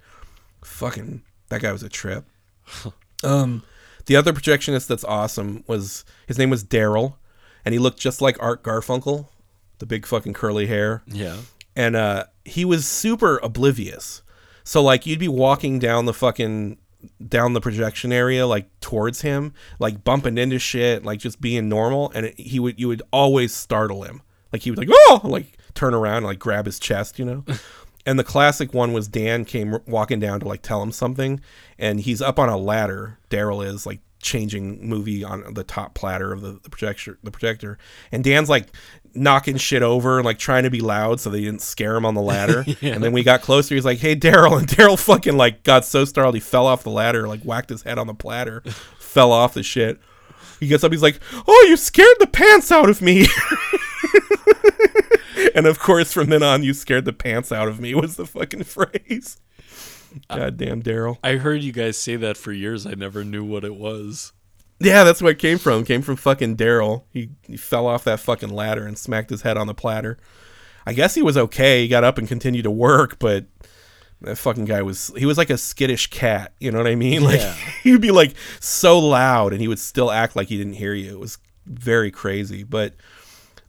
[0.62, 2.24] fucking that guy was a trip
[3.24, 3.62] um
[4.06, 7.14] the other projectionist that's awesome was his name was daryl
[7.64, 9.28] and he looked just like art garfunkel
[9.78, 11.36] the big fucking curly hair yeah.
[11.76, 14.22] and uh he was super oblivious.
[14.64, 16.78] So like you'd be walking down the fucking
[17.26, 22.10] down the projection area like towards him, like bumping into shit, like just being normal,
[22.14, 24.22] and it, he would you would always startle him.
[24.52, 27.44] Like he would like oh like turn around and like grab his chest, you know.
[28.06, 31.40] and the classic one was Dan came walking down to like tell him something,
[31.78, 33.18] and he's up on a ladder.
[33.30, 37.78] Daryl is like changing movie on the top platter of the, the projector the projector.
[38.12, 38.68] And dan's like
[39.14, 42.14] knocking shit over and like trying to be loud so they didn't scare him on
[42.14, 42.64] the ladder.
[42.80, 42.94] Yeah.
[42.94, 43.74] and then we got closer.
[43.74, 44.58] He's like hey daryl.
[44.58, 47.82] And daryl fucking like got so startled he fell off the ladder like whacked his
[47.82, 48.60] head on the platter
[48.98, 49.98] fell off the shit.
[50.60, 50.92] He gets up.
[50.92, 53.26] He's like oh you scared the pants out of me.
[55.54, 58.26] And of course from then on you scared the pants out of me was the
[58.26, 59.38] fucking phrase
[60.28, 62.86] goddamn daryl I heard you guys say that for years.
[62.86, 64.32] I never knew what it was.
[64.80, 65.82] Yeah, that's where it came from.
[65.82, 67.02] It came from fucking Daryl.
[67.12, 70.16] He, he fell off that fucking ladder and smacked his head on the platter.
[70.86, 71.82] I guess he was okay.
[71.82, 73.44] He got up and continued to work, but
[74.22, 76.54] that fucking guy was he was like a skittish cat.
[76.58, 77.22] You know what I mean?
[77.24, 77.54] Like Yeah.
[77.82, 80.94] he would be like so loud and he would still act like he didn't hear
[80.94, 81.10] you.
[81.10, 82.62] It was very crazy.
[82.62, 82.94] But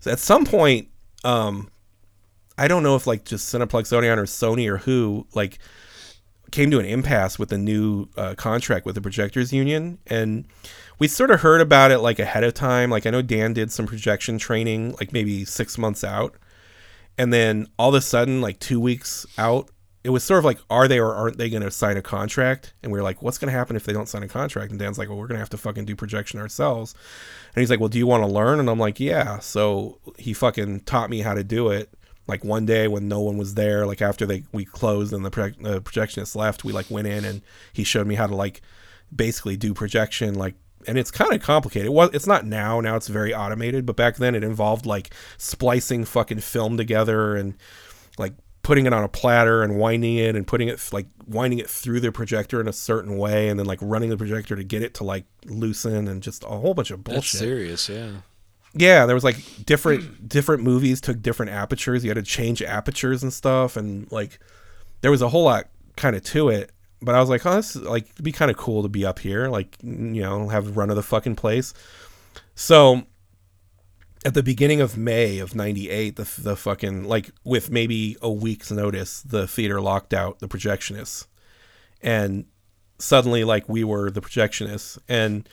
[0.06, 0.88] at some point,
[1.26, 1.70] um,
[2.58, 5.60] I don't know if like just Cineplex Odeon or Sony or who like
[6.52, 10.46] came to an impasse with a new uh, contract with the projectors union and
[11.00, 12.92] we sort of heard about it like ahead of time.
[12.92, 16.36] Like i know dan did some projection training like maybe six months out.
[17.18, 19.70] And then all of a sudden like two weeks out
[20.04, 22.74] it was sort of like are they or aren't they going to sign a contract?
[22.84, 24.70] And we were like what's going to happen if they don't sign a contract?
[24.70, 26.94] And dan's like well we're going to have to fucking do projection ourselves.
[27.56, 28.60] And he's like well do you want to learn?
[28.60, 29.40] And i'm like yeah.
[29.40, 31.92] So he fucking taught me how to do it
[32.28, 35.30] like one day when no one was there like after they we closed and the,
[35.30, 37.42] the projectionist left we like went in and
[37.74, 38.62] he showed me how to like
[39.14, 40.56] basically do projection like
[40.88, 43.96] and it's kind of complicated it was it's not now now it's very automated but
[43.96, 47.56] back then it involved like splicing fucking film together and
[48.18, 51.70] like putting it on a platter and winding it and putting it like winding it
[51.70, 54.82] through the projector in a certain way and then like running the projector to get
[54.82, 58.12] it to like loosen and just a whole bunch of That's bullshit serious, yeah.
[58.74, 62.04] Yeah there was like different different movies took different apertures.
[62.04, 64.40] You had to change apertures and stuff and like
[65.02, 66.72] there was a whole lot kind of to it.
[67.04, 69.20] But i was like oh this is like be kind of cool to be up
[69.20, 71.74] here like you know have run of the fucking place.
[72.56, 73.04] So
[74.24, 78.72] at the beginning of may of 98 the, the fucking like with maybe a week's
[78.72, 81.26] notice the theater locked out the projectionists.
[82.04, 82.46] And
[83.00, 84.98] suddenly like we were the projectionists.
[85.10, 85.48] And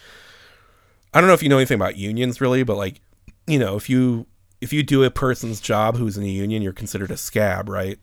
[1.13, 3.01] I don't know if you know anything about unions really, but like,
[3.49, 4.27] you know, if you
[4.61, 7.99] if you do a person's job who's in a union, you're considered a scab, right?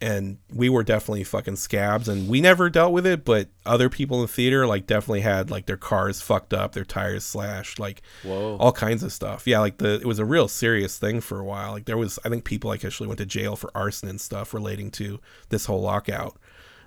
[0.00, 4.18] And we were definitely fucking scabs and we never dealt with it, but other people
[4.18, 8.02] in the theater like definitely had like their cars fucked up, their tires slashed, like
[8.22, 8.56] Whoa.
[8.58, 9.44] all kinds of stuff.
[9.46, 11.72] Yeah, like the it was a real serious thing for a while.
[11.72, 14.54] Like there was I think people like actually went to jail for arson and stuff
[14.54, 16.38] relating to this whole lockout.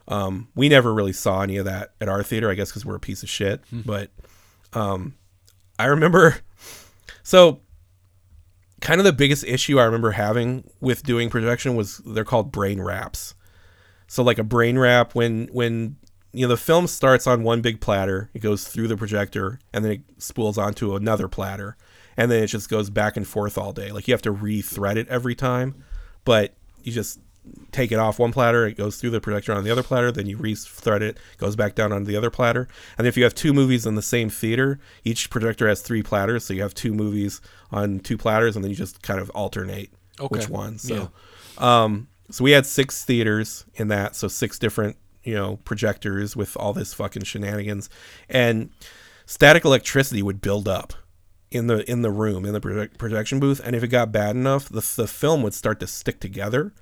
[0.08, 2.96] Um, we never really saw any of that at our theater, I guess because we're
[2.96, 3.62] a piece of shit.
[3.86, 4.10] But
[4.74, 5.15] um,
[5.78, 6.38] I remember
[7.24, 7.60] so
[8.82, 12.82] kind of the biggest issue I remember having with doing projection was they're called brain
[12.82, 13.36] wraps.
[14.08, 15.96] So like a brain wrap when when
[16.34, 19.86] you know the film starts on one big platter, it goes through the projector and
[19.86, 21.78] then it spools onto another platter
[22.17, 23.91] and then it just goes back and forth all day.
[23.91, 25.84] Like you have to re-thread it every time,
[26.26, 27.20] but you just
[27.71, 30.27] take it off one platter, it goes through the projector on the other platter, then
[30.27, 32.67] you re-thread it, goes back down onto the other platter.
[32.97, 36.45] And if you have two movies in the same theater, each projector has three platters,
[36.45, 39.91] so you have two movies on two platters, and then you just kind of alternate
[40.19, 40.27] Okay.
[40.38, 40.77] which one.
[40.77, 41.12] So,
[41.58, 46.56] um, so we had six theaters in that, so six different you know projectors with
[46.58, 47.89] all this fucking shenanigans,
[48.30, 48.69] and
[49.25, 50.93] static electricity would build up
[51.51, 54.36] in the in the room in the project, projection booth and if it got bad
[54.38, 56.73] enough the, the film would start to stick together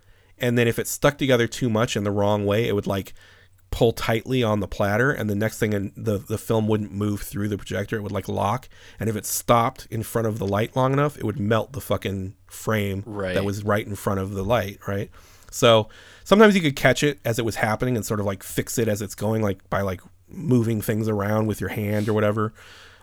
[0.41, 3.13] and then if it stuck together too much in the wrong way it would like
[3.71, 7.21] pull tightly on the platter and the next thing in the the film wouldn't move
[7.21, 7.97] through the projector.
[7.97, 8.67] It would like lock.
[8.99, 11.81] And if it stopped in front of the light long enough it would melt the
[11.81, 13.35] fucking frame Right.
[13.35, 15.11] that was right in front of the light right?
[15.51, 15.89] So
[16.23, 18.87] sometimes you could catch it as it was happening and sort of like fix it
[18.87, 22.53] as it's going like by like moving things around with your hand or whatever.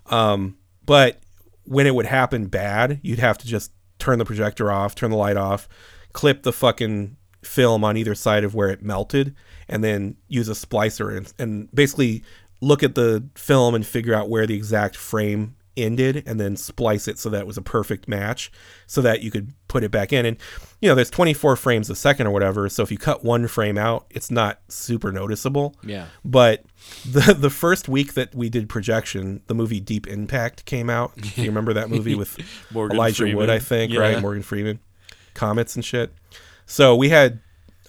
[0.07, 1.21] Um, but
[1.65, 5.17] when it would happen bad, you'd have to just turn the projector off, turn the
[5.17, 5.69] light off,
[6.13, 7.17] clip the fucking
[7.47, 9.35] film on either side of where it melted,
[9.69, 12.23] and then use a splicer and, and basically
[12.61, 17.07] look at the film and figure out where the exact frame ended and then splice
[17.07, 18.51] it so that it was a perfect match
[18.87, 20.39] so that you could put it back in and
[20.81, 23.77] you know there's 24 frames a second or whatever so if you cut one frame
[23.77, 26.07] out it's not super noticeable Yeah.
[26.25, 26.65] but
[27.05, 31.13] the the first week that we did projection, the movie Deep Impact came out.
[31.37, 32.39] You remember that movie with
[32.75, 33.37] Elijah Freeman.
[33.37, 34.01] Wood, I think, Yeah.
[34.01, 34.23] right?
[34.23, 34.79] Morgan Freeman,
[35.35, 36.11] comets and shit.
[36.67, 37.41] So we had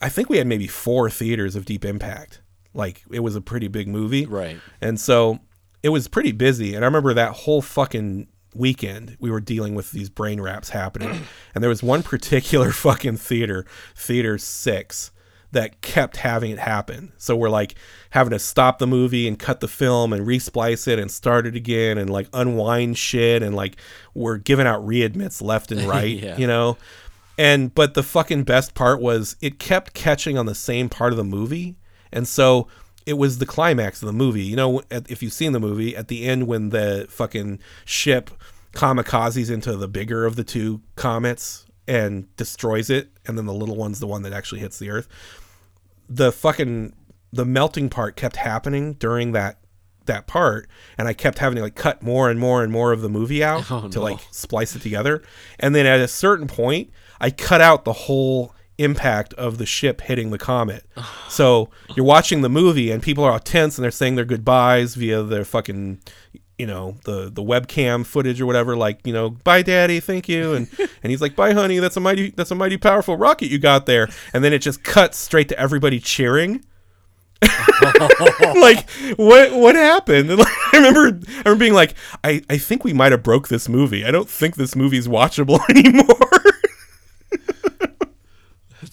[0.02, 2.42] I think we had maybe four theaters of Deep Impact.
[2.74, 4.60] Like it was a pretty big movie, Right.
[4.82, 5.40] and so
[5.84, 6.76] it was pretty busy.
[6.76, 11.22] And I remember that whole fucking weekend we were dealing with these brain wraps happening.
[11.56, 13.66] and there was one particular fucking theater,
[13.96, 15.12] Theater 6,
[15.52, 17.14] that kept having it happen.
[17.18, 17.76] So we're like
[18.12, 21.56] having to stop the movie and cut the film and resplice it and start it
[21.56, 23.78] again and like unwind shit and like
[24.14, 26.38] we're giving out readmits left and right, Yeah.
[26.38, 26.78] you know?
[27.38, 31.18] And but the fucking best part was it kept catching on the same part of
[31.18, 31.76] the movie.
[32.12, 32.68] And so
[33.06, 34.44] it was the climax of the movie.
[34.44, 38.32] You know, at- if you've seen the movie, at the end when the fucking ship
[38.74, 43.76] kamikazes into the bigger of the two comets and destroys it, and then the little
[43.76, 45.08] one's the one that actually hits the earth.
[46.10, 46.94] The fucking
[47.34, 49.60] the melting part kept happening during that
[50.06, 53.02] that part and I kept having to like cut more and more and more of
[53.02, 54.04] the movie out Oh, to no.
[54.04, 55.22] like splice it together.
[55.60, 60.02] And then at a certain point, I cut out the whole impact of the ship
[60.02, 60.86] hitting the comet.
[61.30, 64.96] So you're watching the movie and people are all tense and they're saying their goodbyes
[64.96, 66.00] via their fucking
[66.58, 70.54] you know the the webcam footage or whatever like you know bye daddy thank you.
[70.54, 70.68] And
[71.04, 73.86] and he's like bye honey that's a mighty that's a mighty powerful rocket you got
[73.86, 74.10] there.
[74.34, 76.64] And then it just cuts straight to everybody cheering.
[78.56, 80.30] Like what what happened?
[80.32, 81.94] And like, i remember i remember being like
[82.24, 84.04] i i think we might have broke this movie.
[84.06, 86.27] I don't think this movie's watchable anymore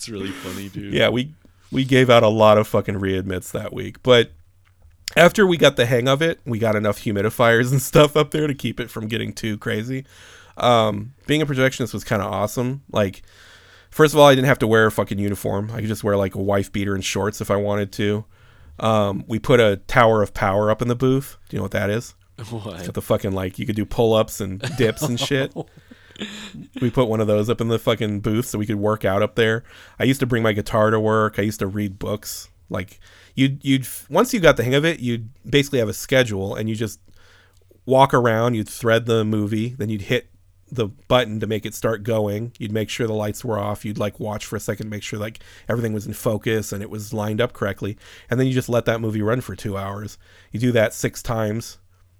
[0.04, 0.92] That's really funny, dude.
[0.92, 1.34] yeah we
[1.70, 4.30] we gave out a lot of fucking readmits that week but
[5.16, 8.46] after we got the hang of it we got enough humidifiers and stuff up there
[8.46, 10.04] to keep it from getting too crazy.
[10.56, 12.82] Um being a projectionist was kind of awesome.
[12.92, 13.22] Like
[13.90, 15.70] first of all i didn't have to wear a fucking uniform.
[15.72, 18.24] I could just wear like a wife beater and shorts if i wanted to.
[18.78, 21.38] Um we put a tower of power up in the booth.
[21.48, 22.14] Do you know what that is?
[22.50, 22.74] What?
[22.74, 25.54] It's Got the fucking like you could do pull ups and dips and shit.
[26.80, 29.22] we put one of those up in the fucking booth so we could work out
[29.22, 29.64] up there.
[29.98, 31.38] I used to bring my guitar to work.
[31.38, 32.48] I used to read books.
[32.70, 33.00] Like
[33.34, 36.68] you'd you'd once you got the hang of it, you'd basically have a schedule and
[36.68, 37.00] you just
[37.86, 38.54] walk around.
[38.54, 40.28] You'd thread the movie, then you'd hit
[40.70, 42.52] the button to make it start going.
[42.58, 43.84] You'd make sure the lights were off.
[43.84, 46.90] You'd like watch for a second, make sure like everything was in focus and it
[46.90, 47.96] was lined up correctly.
[48.30, 50.18] And then you just let that movie run for two hours.
[50.50, 51.78] You do that six times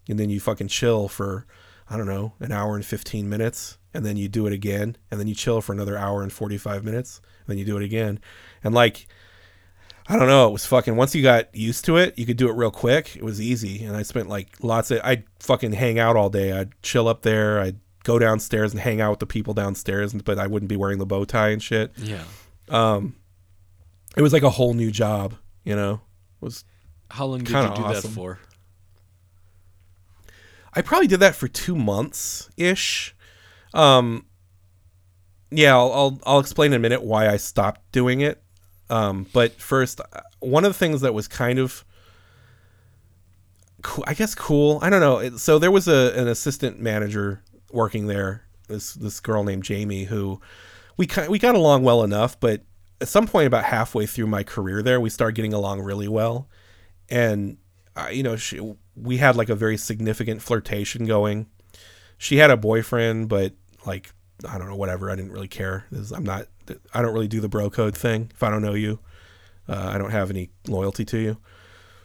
[0.09, 1.47] and then you fucking chill for
[1.89, 5.21] I don't know an hour and fifteen minutes, and then you do it again, and
[5.21, 7.83] then you chill for another hour and forty five minutes, and then you do it
[7.83, 8.21] again,
[8.63, 9.07] and like
[10.07, 10.97] I don't know, it was fucking.
[10.97, 13.17] Once you got used to it, you could do it real quick.
[13.17, 15.01] It was easy, and I spent like lots of.
[15.03, 16.53] I'd fucking hang out all day.
[16.53, 17.59] I'd chill up there.
[17.59, 20.99] I'd go downstairs and hang out with the people downstairs, but I wouldn't be wearing
[20.99, 21.93] the bow tie and shit.
[21.97, 22.25] Yeah.
[22.69, 23.17] Um,
[24.15, 25.95] it was like a whole new job, you know.
[25.95, 26.65] It was
[27.11, 28.11] How long did you do awesome.
[28.11, 28.39] that for?
[30.75, 33.15] I probably did that for two months ish.
[33.73, 34.27] Um,
[35.51, 38.43] yeah, I'll, I'll I'll explain in a minute why I stopped doing it.
[38.91, 41.85] Um, but first, uh, one of the things that was kind of
[43.83, 44.79] cool, I guess cool.
[44.83, 45.37] I don't know.
[45.37, 48.45] So there was a an assistant manager working there.
[48.69, 50.41] This this girl named Jamie who
[50.97, 52.63] we ki- we got along well enough, but
[53.01, 56.49] at some point about halfway through my career there, we started getting along really well,
[57.09, 57.59] and
[57.97, 61.47] uh, you know she, we had like a very significant flirtation going.
[62.19, 63.53] She had a boyfriend, but
[63.87, 64.13] like
[64.49, 65.11] I don't know, whatever.
[65.11, 65.87] I didn't really care.
[66.15, 66.47] I'm not.
[66.93, 68.31] I don't really do the bro code thing.
[68.35, 68.99] If I don't know you,
[69.69, 71.39] uh, I don't have any loyalty to you.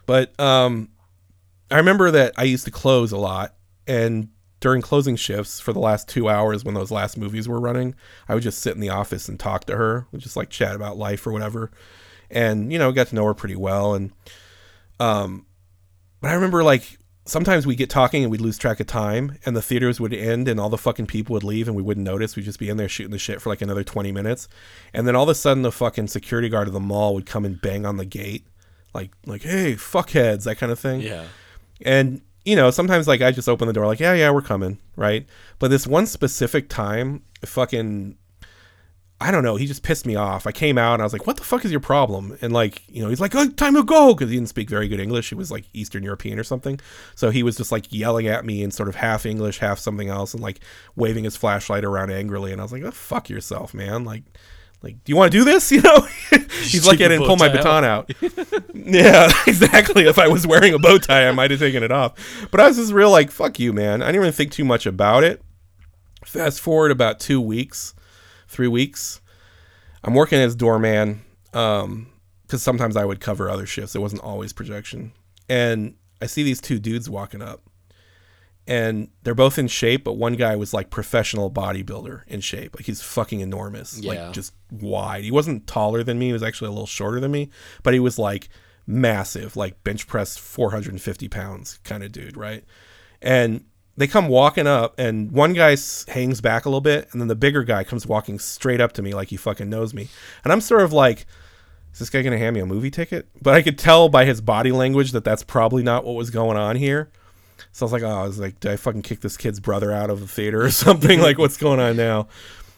[0.06, 0.90] But um,
[1.72, 3.56] I remember that I used to close a lot,
[3.88, 4.30] and
[4.60, 7.96] during closing shifts for the last two hours when those last movies were running,
[8.28, 10.98] I would just sit in the office and talk to her, just like chat about
[10.98, 11.72] life or whatever,
[12.30, 13.94] and you know, got to know her pretty well.
[13.94, 14.12] And
[15.00, 15.46] um,
[16.22, 19.56] but I remember like sometimes we get talking and we'd lose track of time, and
[19.56, 22.36] the theaters would end, and all the fucking people would leave, and we wouldn't notice.
[22.36, 24.48] We'd just be in there shooting the shit for like another twenty minutes,
[24.94, 27.46] and then all of a sudden the fucking security guard of the mall would come
[27.46, 28.46] and bang on the gate,
[28.94, 31.02] like like hey fuckheads that kind of thing.
[31.02, 31.26] Yeah.
[31.82, 34.80] And you know, sometimes like I just open the door, like, yeah, yeah, we're coming,
[34.96, 35.26] right?
[35.60, 38.18] But this one specific time, fucking,
[39.22, 40.48] I don't know, he just pissed me off.
[40.48, 42.38] I came out and I was like, what the fuck is your problem?
[42.42, 44.88] And like, you know, he's like, oh, time to go, because he didn't speak very
[44.88, 45.30] good English.
[45.30, 46.80] He was like Eastern European or something.
[47.16, 50.08] So he was just like yelling at me in sort of half English, half something
[50.08, 50.62] else, and like
[50.96, 52.54] waving his flashlight around angrily.
[52.54, 54.06] And I was like, oh, fuck yourself, man.
[54.06, 54.24] Like,
[54.82, 55.70] like, do you want to do this?
[55.80, 56.08] You know,
[56.62, 58.12] he's like, I didn't pull my baton out.
[58.74, 60.06] yeah, exactly.
[60.06, 62.14] If I was wearing a bow tie, I might have taken it off.
[62.52, 64.02] But I was just real like, fuck you, man.
[64.02, 65.42] I didn't even think too much about it.
[66.26, 67.94] Fast forward about two weeks,
[68.50, 69.22] three weeks.
[70.04, 71.22] I'm working as doorman
[71.54, 72.08] um,
[72.44, 73.96] because sometimes I would cover other shifts.
[73.96, 75.14] It wasn't always projection.
[75.48, 77.62] And I see these two dudes walking up.
[78.68, 82.76] and they're both in shape, but one guy was like professional bodybuilder in shape.
[82.76, 83.98] Like he's fucking enormous.
[84.00, 84.10] Yeah.
[84.26, 85.24] Like just wide.
[85.24, 87.50] He wasn't taller than me, he was actually a little shorter than me,
[87.84, 88.48] but he was like
[88.86, 92.64] massive, like bench press 450 pounds kind of dude, right?
[93.22, 93.66] And
[94.00, 95.76] they come walking up, and one guy
[96.08, 99.02] hangs back a little bit, and then the bigger guy comes walking straight up to
[99.02, 100.08] me like he fucking knows me.
[100.46, 101.26] And I'm sort of like,
[101.92, 103.28] is this guy going to hand me a movie ticket?
[103.42, 106.56] But I could tell by his body language that that's probably not what was going
[106.56, 107.12] on here.
[107.74, 109.92] So I was like, oh, I was like, did I fucking kick this kid's brother
[109.92, 111.20] out of the theater or something?
[111.20, 112.30] like, what's going on now?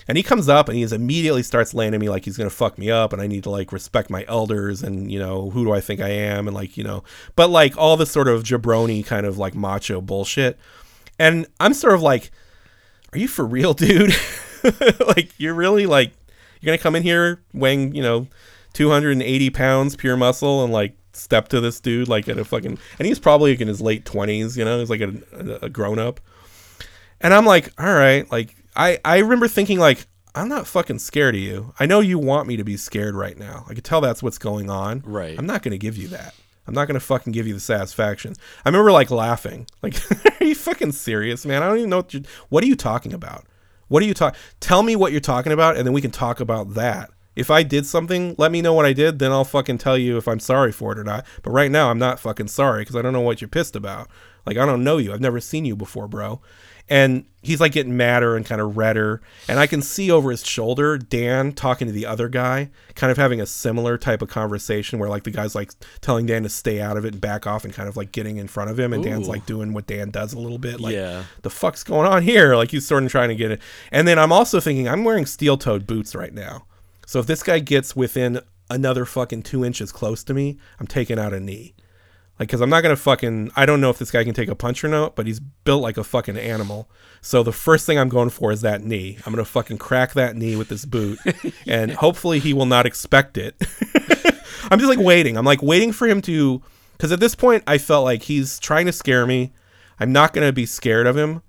[0.08, 2.90] And he comes up and he immediately starts laying me like he's gonna fuck me
[2.90, 5.80] up, and I need to like respect my elders and you know who do I
[5.80, 7.04] think I am and like you know,
[7.36, 10.60] but like all this sort of jabroni kind of like macho bullshit.
[11.22, 12.32] And I'm sort of like,
[13.14, 14.12] are you for real, dude?
[15.16, 16.14] like you're really like
[16.60, 18.28] you're gonna come in here weighing you know
[18.74, 23.08] 280 pounds pure muscle and like step to this dude like at a fucking and
[23.08, 25.14] he's probably like in his late 20s you know he's like a,
[25.64, 26.20] a, grown up.
[27.20, 31.36] And i'm like all right like i i remember thinking like i'm not fucking scared
[31.36, 31.74] of you.
[31.80, 33.66] I know you want me to be scared right now.
[33.68, 35.02] I could tell that's what's going on.
[35.06, 35.38] Right.
[35.38, 36.34] i'm not gonna give you that
[36.68, 38.34] i'm not gonna fucking give you the satisfaction
[38.66, 39.96] i remember like laughing like
[40.42, 42.24] are you fucking serious man i don't even know what you're.
[42.50, 43.46] what are you talking about
[43.88, 46.40] what are you talking tell me what you're talking about and then we can talk
[46.40, 49.78] about that if I did something, let me know what I did, then I'll fucking
[49.78, 51.26] tell you if I'm sorry for it or not.
[51.44, 54.10] But right now, I'm not fucking sorry because I don't know what you're pissed about.
[54.46, 55.14] Like, I don't know you.
[55.14, 56.42] I've never seen you before, bro.
[56.92, 59.22] And he's like getting madder and kind of redder.
[59.48, 63.16] And I can see over his shoulder Dan talking to the other guy, kind of
[63.18, 65.72] having a similar type of conversation where like the guy's like
[66.02, 68.36] telling Dan to stay out of it and back off and kind of like getting
[68.36, 68.92] in front of him.
[68.92, 70.82] And Dan's like doing what Dan does a little bit.
[70.82, 71.24] Like, Yeah.
[71.44, 72.58] the fuck's going on here?
[72.58, 73.62] Like he's sort of trying to get it.
[73.90, 76.66] And then I'm also thinking I'm wearing steel toed boots right now.
[77.08, 81.18] So if this guy gets within another fucking two inches close to me, I'm taking
[81.18, 81.74] out a knee.
[82.42, 83.52] Like, cause I'm not gonna fucking.
[83.56, 85.84] I don't know if this guy can take a punch or not, but he's built
[85.84, 86.90] like a fucking animal.
[87.22, 89.20] So the first thing I'm going for is that knee.
[89.24, 91.20] I'm gonna fucking crack that knee with this boot,
[91.68, 93.56] and hopefully he will not expect it.
[94.72, 95.38] I'm just like waiting.
[95.38, 96.64] I'm like waiting for him to,
[96.94, 99.54] because at this point I felt like he's trying to scare me.
[100.00, 101.44] I'm not gonna be scared of him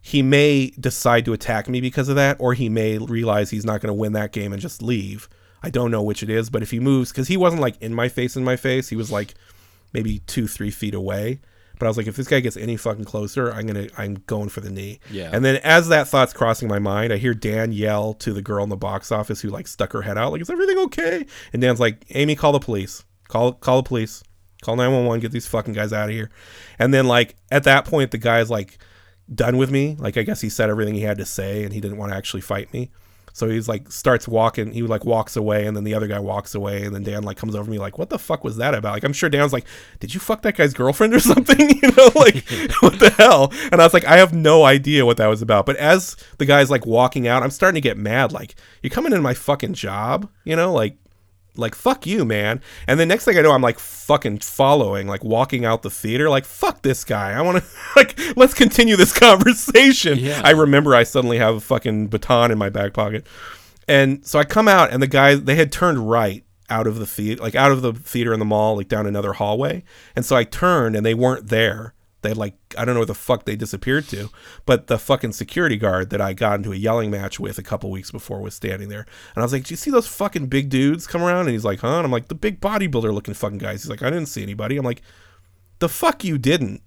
[0.00, 3.80] he may decide to attack me because of that, or he may realize he's not
[3.80, 5.28] going to win that game and just leave.
[5.64, 7.92] I don't know which it is, but if he moves, because he wasn't like in
[7.92, 9.34] my face, in my face, he was like
[9.92, 11.40] maybe two, three feet away.
[11.78, 14.48] But I was like, if this guy gets any fucking closer, I'm gonna, I'm going
[14.48, 14.98] for the knee.
[15.10, 15.30] Yeah.
[15.32, 18.64] And then as that thought's crossing my mind, I hear Dan yell to the girl
[18.64, 21.62] in the box office who like stuck her head out, like, "Is everything okay?" And
[21.62, 23.04] Dan's like, "Amy, call the police.
[23.28, 24.24] Call, call the police.
[24.62, 25.20] Call 911.
[25.20, 26.30] Get these fucking guys out of here."
[26.80, 28.78] And then like at that point, the guy's like
[29.32, 29.96] done with me.
[29.98, 32.18] Like I guess he said everything he had to say and he didn't want to
[32.18, 32.90] actually fight me.
[33.38, 36.54] So he's like starts walking, he like walks away and then the other guy walks
[36.54, 38.74] away and then Dan like comes over to me like, What the fuck was that
[38.74, 38.92] about?
[38.94, 39.66] Like I'm sure Dan's like,
[40.00, 41.58] Did you fuck that guy's girlfriend or something?
[41.78, 42.48] You know, like
[42.80, 43.52] what the hell?
[43.70, 45.64] And I was like, I have no idea what that was about.
[45.64, 49.12] But as the guy's like walking out, I'm starting to get mad, like, you're coming
[49.12, 50.96] in my fucking job, you know, like
[51.58, 52.60] like fuck you man.
[52.86, 56.30] And the next thing i know i'm like fucking following like walking out the theater
[56.30, 57.32] like fuck this guy.
[57.32, 60.18] I want to like let's continue this conversation.
[60.18, 60.40] Yeah.
[60.44, 63.26] i remember i suddenly have a fucking baton in my back pocket.
[63.86, 67.06] And so i come out and the guys they had turned right out of the
[67.06, 69.82] theater like out of the theater in the mall like down another hallway.
[70.14, 73.14] And so i turned and they weren't there they like i don't know where the
[73.14, 74.28] fuck they disappeared to
[74.66, 77.90] but the fucking security guard that i got into a yelling match with a couple
[77.90, 79.06] weeks before was standing there.
[79.34, 81.42] And i was like do you see those fucking big dudes come around?
[81.42, 81.96] And he's like huh?
[81.98, 83.82] And i'm like the big bodybuilder looking fucking guys.
[83.82, 84.76] He's like i didn't see anybody.
[84.76, 85.02] I'm like
[85.78, 86.82] the fuck you didn't.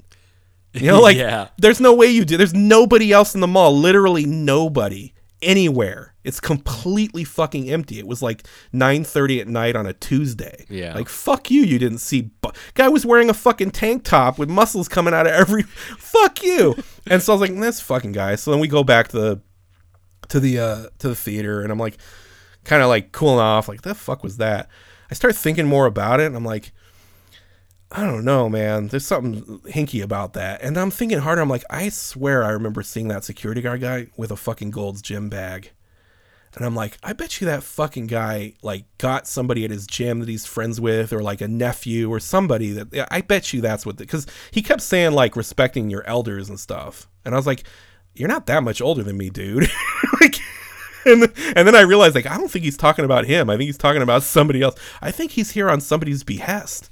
[0.73, 1.47] You know like Yeah.
[1.57, 2.39] there's no way you did.
[2.39, 8.22] There's nobody else in the mall literally nobody anywhere it's completely fucking empty it was
[8.22, 8.43] like
[8.74, 10.93] 9:30 at night on a tuesday Yeah.
[10.95, 14.49] like fuck you you didn't see bu- guy was wearing a fucking tank top with
[14.49, 15.63] muscles coming out of every
[15.97, 16.76] fuck you
[17.07, 19.41] and so i was like this fucking guy so then we go back to the
[20.30, 21.97] to the uh to the theater and i'm like
[22.63, 24.69] kind of like cooling off like the fuck was that
[25.09, 26.72] i start thinking more about it and i'm like
[27.93, 28.88] I don't know, man.
[28.88, 30.61] There's something hinky about that.
[30.61, 31.41] And I'm thinking harder.
[31.41, 35.01] I'm like, I swear I remember seeing that security guard guy with a fucking Gold's
[35.01, 35.72] gym bag.
[36.56, 40.20] And I'm like, I bet you that fucking guy like got somebody at his gym
[40.20, 43.86] that he's friends with, or like a nephew or somebody that I bet you that's
[43.86, 47.08] what because he kept saying like respecting your elders and stuff.
[47.24, 47.64] And I was like,
[48.14, 49.70] you're not that much older than me, dude.
[50.22, 50.36] like
[51.06, 51.24] and,
[51.56, 53.49] and then I realized like I don't think he's talking about him.
[53.49, 54.76] I think he's talking about somebody else.
[55.02, 56.89] I think he's here on somebody's behest.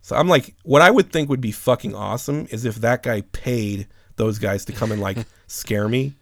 [0.00, 3.22] So I'm like, what I would think would be fucking awesome is if that guy
[3.32, 3.86] paid
[4.16, 6.14] those guys to come and like scare me,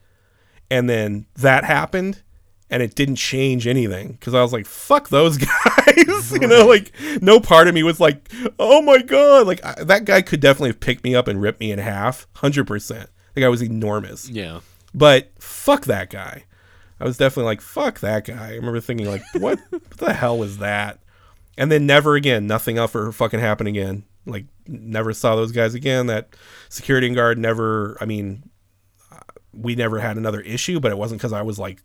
[0.70, 2.22] and then that happened,
[2.70, 5.36] and it didn't change anything because I was like, "Fuck those
[5.76, 6.66] guys," you know.
[6.66, 10.40] Like, no part of me was like, "Oh my god!" Like I, that guy could
[10.40, 13.10] definitely have picked me up and ripped me in half, hundred percent.
[13.34, 14.60] The guy was enormous, Yeah.
[14.94, 16.44] but fuck that guy.
[16.98, 20.38] I was definitely like, "Fuck that guy." I remember thinking like, "What, what the hell
[20.38, 20.98] was that?"
[21.58, 24.04] And then never again, nothing ever fucking happened again.
[24.26, 26.06] Like, never saw those guys again.
[26.06, 26.34] That
[26.68, 27.96] security guard never.
[28.00, 28.48] I mean,
[29.10, 29.18] uh,
[29.52, 31.82] we never had another issue, but it wasn't because I was like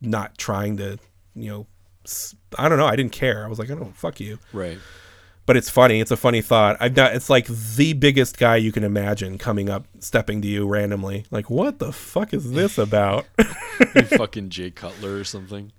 [0.00, 0.98] not trying to,
[1.34, 1.66] you know,
[2.58, 2.86] I don't know.
[2.86, 3.44] I didn't care.
[3.44, 4.38] I was like, I don't fuck you.
[4.52, 4.78] Right.
[5.44, 6.00] But it's funny.
[6.00, 6.76] It's a funny thought.
[6.80, 7.14] I've not.
[7.14, 11.24] It's like the biggest guy you can imagine coming up, stepping to you randomly.
[11.30, 13.26] Like, what the fuck is this about?
[14.16, 15.70] fucking Jay Cutler or something.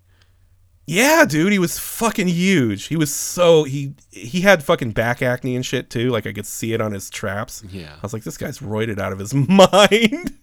[0.85, 1.51] yeah, dude.
[1.51, 2.85] He was fucking huge.
[2.85, 6.11] He was so he he had fucking back acne and shit too.
[6.11, 7.61] Like I could see it on his traps.
[7.69, 7.93] Yeah.
[7.93, 10.33] I was like, this guy's roided out of his mind.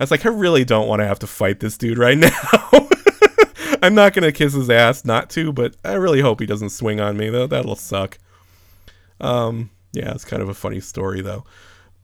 [0.00, 2.30] Was like, I really don't want to have to fight this dude right now.
[3.82, 7.00] I'm not gonna kiss his ass, not to, but I really hope he doesn't swing
[7.00, 7.46] on me though.
[7.46, 8.18] That'll suck.
[9.20, 11.44] Um, yeah, it's kind of a funny story though.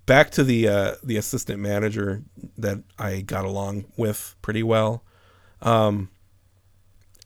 [0.06, 2.22] Back to the uh, the assistant manager
[2.56, 5.04] that I got along with pretty well.
[5.62, 6.10] Um,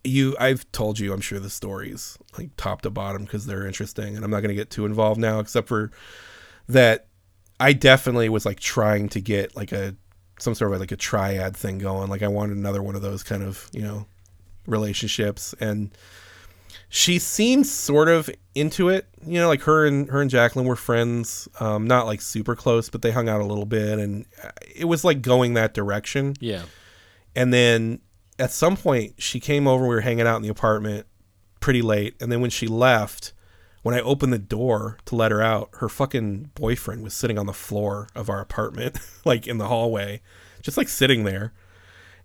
[0.02, 4.16] you, I've told you, I'm sure the stories like top to bottom because they're interesting,
[4.16, 5.90] and I'm not gonna get too involved now, except for
[6.68, 7.06] that
[7.58, 9.94] I definitely was like trying to get like a
[10.40, 12.08] some sort of like a triad thing going.
[12.08, 14.06] Like I wanted another one of those kind of, you know,
[14.66, 15.90] relationships and
[16.88, 19.06] she seemed sort of into it.
[19.24, 22.88] You know, like her and her and Jacqueline were friends, um, not like super close,
[22.88, 26.34] but they hung out a little bit and uh, it was like going that direction.
[26.40, 26.62] Yeah.
[27.36, 28.00] And then
[28.38, 29.84] at some point, she came over.
[29.84, 31.06] We were hanging out in the apartment
[31.60, 32.16] pretty late.
[32.20, 33.32] And then when she left,
[33.82, 37.46] when I opened the door to let her out, her fucking boyfriend was sitting on
[37.46, 40.20] the floor of our apartment, like in the hallway,
[40.62, 41.52] just like sitting there.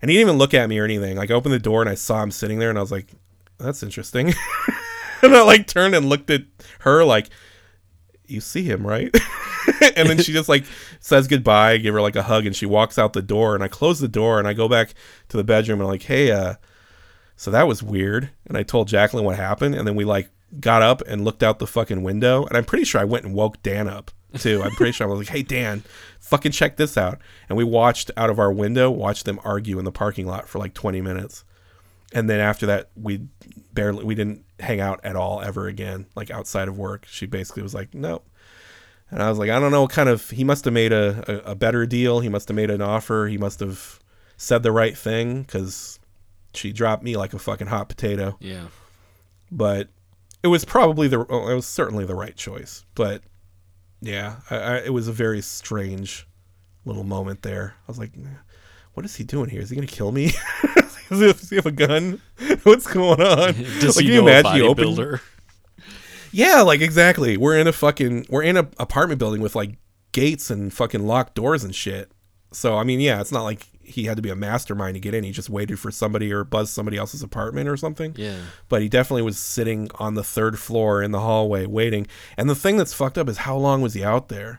[0.02, 1.16] And he didn't even look at me or anything.
[1.16, 3.12] Like I opened the door and I saw him sitting there, and I was like,
[3.58, 4.28] "That's interesting."
[5.22, 6.42] and I like turned and looked at
[6.80, 7.30] her like,
[8.26, 9.14] "You see him, right?"
[9.96, 10.64] and then she just like
[11.00, 13.54] says goodbye, give her like a hug, and she walks out the door.
[13.54, 14.92] And I close the door and I go back
[15.30, 16.56] to the bedroom and I'm like, "Hey, uh,
[17.34, 20.28] so that was weird." And I told Jacqueline what happened, and then we like
[20.60, 22.44] got up and looked out the fucking window.
[22.44, 24.62] And I'm pretty sure I went and woke Dan up too.
[24.62, 25.82] I'm pretty sure I was like, "Hey, Dan,
[26.20, 27.18] fucking check this out."
[27.48, 30.58] And we watched out of our window, watched them argue in the parking lot for
[30.58, 31.44] like 20 minutes.
[32.12, 33.26] And then after that, we
[33.72, 37.06] barely we didn't hang out at all ever again, like outside of work.
[37.08, 38.26] She basically was like, "Nope."
[39.10, 40.30] And I was like, I don't know what kind of.
[40.30, 42.20] He must have made a, a, a better deal.
[42.20, 43.26] He must have made an offer.
[43.28, 44.00] He must have
[44.36, 45.98] said the right thing because
[46.54, 48.36] she dropped me like a fucking hot potato.
[48.40, 48.66] Yeah.
[49.50, 49.88] But
[50.46, 51.18] it was probably the.
[51.20, 52.84] Well, it was certainly the right choice.
[52.94, 53.22] But
[54.00, 56.26] yeah, I, I, it was a very strange
[56.84, 57.74] little moment there.
[57.80, 58.12] I was like,
[58.94, 59.60] what is he doing here?
[59.60, 60.30] Is he gonna kill me?
[61.08, 62.20] Does he- have a gun?
[62.62, 63.52] What's going on?
[63.80, 65.20] Does Like, he can you know a imagine you open- bodybuilder?
[66.32, 67.36] Yeah, like exactly.
[67.36, 69.76] We're in a fucking we're in an apartment building with like
[70.12, 72.10] gates and fucking locked doors and shit.
[72.52, 75.14] So I mean, yeah, it's not like he had to be a mastermind to get
[75.14, 75.24] in.
[75.24, 78.14] He just waited for somebody or buzzed somebody else's apartment or something.
[78.16, 78.38] Yeah.
[78.68, 82.06] But he definitely was sitting on the third floor in the hallway waiting.
[82.36, 84.58] And the thing that's fucked up is how long was he out there?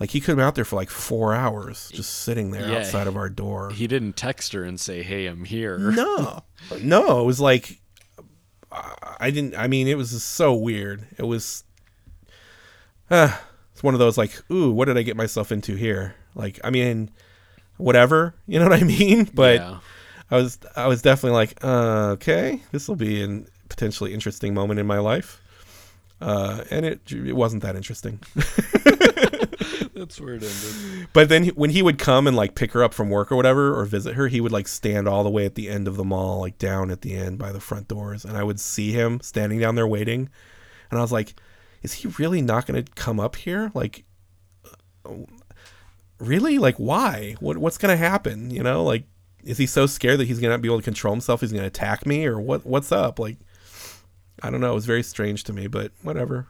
[0.00, 2.78] Like he could have been out there for like four hours, just sitting there Yeah,
[2.78, 3.70] outside of our door.
[3.70, 6.42] He didn't text her and say, "Hey, I'm here." No,
[6.82, 7.80] no, it was like
[8.72, 9.56] I didn't.
[9.56, 11.06] I mean, it was just so weird.
[11.18, 11.64] It was.
[13.10, 13.36] Uh,
[13.72, 16.14] it's one of those like, ooh, what did I get myself into here?
[16.34, 17.10] Like, I mean,
[17.82, 19.28] whatever, you know what I mean?
[19.32, 19.78] But yeah.
[20.30, 24.80] I was, I was definitely like, uh, okay, this will be an potentially interesting moment
[24.80, 25.40] in my life.
[26.20, 28.20] Uh, and it, it wasn't that interesting.
[29.94, 31.08] That's where it ended.
[31.12, 33.36] But then he, when he would come and like pick her up from work or
[33.36, 35.96] whatever or visit her, he would like stand all the way at the end of
[35.96, 38.92] the mall, like down at the end by the front doors, and I would see
[38.92, 40.28] him standing down there waiting,
[40.90, 41.34] and I was like,
[41.82, 43.70] is he really not going to come up here?
[43.74, 44.04] Like
[46.22, 46.58] really?
[46.58, 47.36] Like why?
[47.40, 48.84] What what's going to happen, you know?
[48.84, 49.04] Like
[49.44, 51.40] is he so scared that he's going to be able to control himself?
[51.40, 53.18] He's going to attack me or what what's up?
[53.18, 53.36] Like
[54.42, 56.46] I don't know, it was very strange to me, but whatever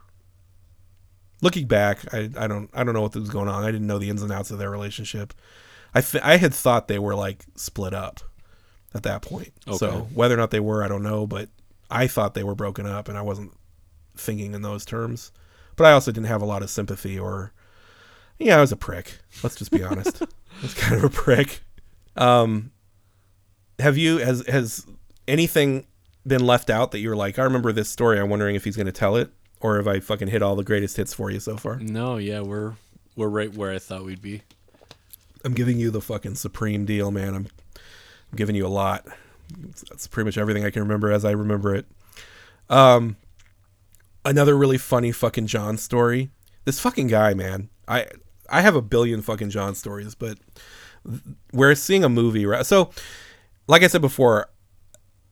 [1.42, 3.62] looking back, I, I don't I don't know what was going on.
[3.62, 5.34] I didn't know the ins and outs of their relationship.
[5.94, 8.20] I th- I had thought they were like split up
[8.94, 9.52] at that point.
[9.68, 9.76] okay.
[9.76, 11.26] So whether or not they were, I don't know.
[11.26, 11.50] But
[11.90, 13.52] I thought they were broken up, and I wasn't
[14.16, 15.32] thinking in those terms.
[15.76, 17.52] But I also didn't have a lot of sympathy, or
[18.44, 19.18] yeah, I was a prick.
[19.42, 20.22] Let's just be honest.
[20.22, 20.26] I
[20.62, 21.60] was kind of a prick.
[22.16, 22.72] Um,
[23.78, 24.86] have you has has
[25.26, 25.86] anything
[26.26, 28.18] been left out that you're like, I remember this story.
[28.18, 29.30] I'm wondering if he's going to tell it,
[29.60, 31.76] or have I fucking hit all the greatest hits for you so far?
[31.76, 32.74] No, yeah, we're
[33.16, 34.42] we're right where I thought we'd be.
[35.44, 37.34] I'm giving you the fucking supreme deal, man.
[37.34, 39.06] I'm I'm giving you a lot.
[39.88, 41.86] That's pretty much everything I can remember as I remember it.
[42.70, 43.16] Um,
[44.24, 46.30] another really funny fucking John story.
[46.64, 47.68] This fucking guy, man.
[47.88, 48.06] I
[48.52, 50.38] I have a billion fucking John stories, but
[51.52, 52.64] we're seeing a movie, right?
[52.64, 52.90] So,
[53.66, 54.50] like I said before,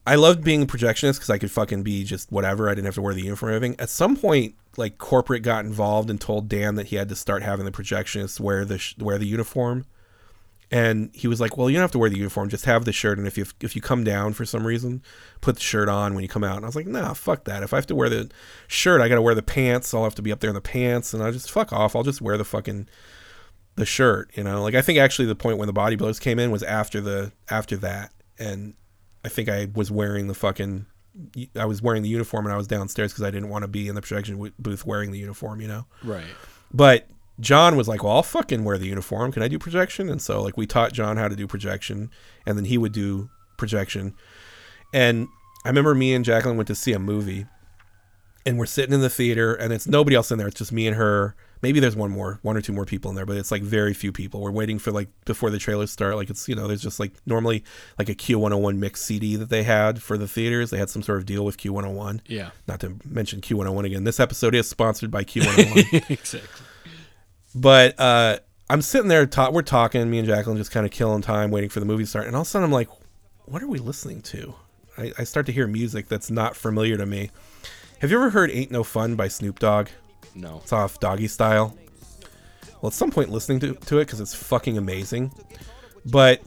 [0.07, 2.69] I loved being a projectionist because I could fucking be just whatever.
[2.69, 3.79] I didn't have to wear the uniform or anything.
[3.79, 7.43] At some point, like corporate got involved and told Dan that he had to start
[7.43, 9.85] having the projectionist wear the sh- wear the uniform.
[10.73, 12.93] And he was like, "Well, you don't have to wear the uniform; just have the
[12.93, 13.19] shirt.
[13.19, 15.03] And if you if you come down for some reason,
[15.41, 17.63] put the shirt on when you come out." And I was like, "Nah, fuck that.
[17.65, 18.31] If I have to wear the
[18.69, 19.93] shirt, I got to wear the pants.
[19.93, 21.97] I'll have to be up there in the pants, and I just fuck off.
[21.97, 22.89] I'll just wear the fucking
[23.75, 24.31] the shirt.
[24.37, 27.01] You know, like I think actually the point when the bodybuilders came in was after
[27.01, 28.75] the after that, and
[29.25, 30.87] I think I was wearing the fucking
[31.57, 33.89] I was wearing the uniform and I was downstairs because I didn't want to be
[33.89, 35.61] in the projection booth wearing the uniform.
[35.61, 36.25] You know, Right.
[36.73, 37.09] but
[37.41, 39.33] John was like, "Well, I'll fucking wear the uniform.
[39.33, 42.11] Can I do projection?" And so like we taught John how to do projection,
[42.47, 44.15] and then he would do projection.
[44.93, 45.29] And
[45.65, 47.47] I remember me and Jacqueline went to see a movie,
[48.47, 50.49] and we're sitting in the theater, and it's nobody else in there.
[50.49, 51.35] It's just me and her.
[51.63, 53.93] Maybe there's one more, one or two more people in there, but it's like very
[53.93, 54.41] few people.
[54.41, 56.17] We're waiting for like before the trailers start.
[56.17, 57.65] Like it's you know there's just like normally
[57.99, 60.71] like a Q101 mix CD that they had for the theaters.
[60.71, 62.21] They had some sort of deal with Q101.
[62.27, 62.51] Yeah.
[62.67, 64.05] Not to mention Q101 again.
[64.05, 66.67] This episode is sponsored by Q101 exactly.
[67.55, 68.39] But uh,
[68.69, 71.71] I'm sitting there, ta- we're talking, me and Jacqueline just kind of killing time, waiting
[71.71, 72.89] for the movie to start, and all of a sudden I'm like,
[73.47, 74.55] what are we listening to?
[74.97, 77.31] I, I start to hear music that's not familiar to me.
[78.01, 79.89] Have you ever heard "Ain't No Fun" by Snoop Dogg?
[80.35, 80.61] No.
[80.63, 81.77] It's off Doggystyle.
[82.81, 85.33] Well, at some point listening to, to it because it's fucking amazing,
[86.07, 86.41] but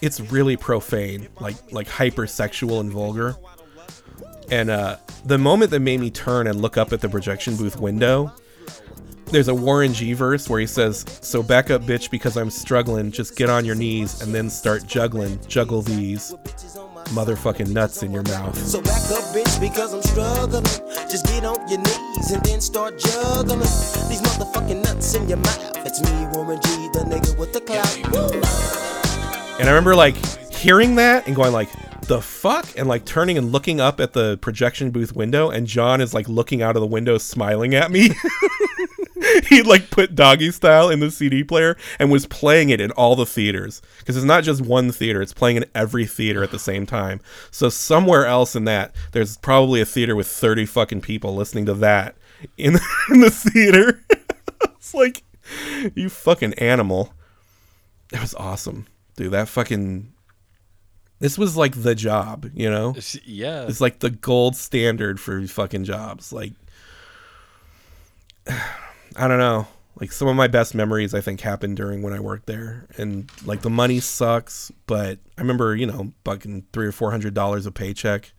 [0.00, 3.36] it's really profane, like like hypersexual and vulgar.
[4.50, 7.78] And uh, the moment that made me turn and look up at the projection booth
[7.78, 8.32] window,
[9.30, 13.10] there's a Warren G verse where he says, "So back up, bitch, because I'm struggling.
[13.10, 15.38] Just get on your knees and then start juggling.
[15.46, 16.34] Juggle these
[17.10, 20.64] motherfucking nuts in your mouth." So back up, bitch, because I'm struggling.
[21.10, 23.60] Just get on your knees and then start juggling.
[23.60, 25.86] These motherfucking nuts in your mouth.
[25.86, 27.94] It's me, Warren G, the nigga with the clout.
[29.58, 30.16] And I remember like
[30.52, 31.68] hearing that and going like,
[32.08, 32.66] the fuck?
[32.76, 36.28] And like turning and looking up at the projection booth window and John is like
[36.28, 38.10] looking out of the window smiling at me.
[39.48, 43.26] he like put Doggystyle in the CD player and was playing it in all the
[43.26, 46.86] theaters because it's not just one theater; it's playing in every theater at the same
[46.86, 47.20] time.
[47.50, 51.74] So somewhere else in that, there's probably a theater with thirty fucking people listening to
[51.74, 52.16] that
[52.56, 54.04] in the, in the theater.
[54.64, 55.22] it's like
[55.94, 57.12] you fucking animal.
[58.10, 59.32] That was awesome, dude.
[59.32, 60.12] That fucking.
[61.20, 62.94] This was like the job, you know.
[63.24, 63.64] Yeah.
[63.66, 66.32] It's like the gold standard for fucking jobs.
[66.32, 66.52] Like,
[69.18, 69.66] I don't know.
[70.00, 73.30] Like some of my best memories, I think, happened during when I worked there, and
[73.44, 77.66] like the money sucks, but I remember, you know, fucking three or four hundred dollars
[77.66, 78.32] a paycheck.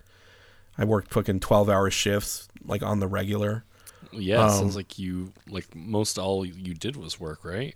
[0.78, 3.66] I worked fucking twelve hour shifts, like on the regular.
[4.14, 4.46] Yeah.
[4.46, 7.76] it Um, sounds like you like most all you did was work, right?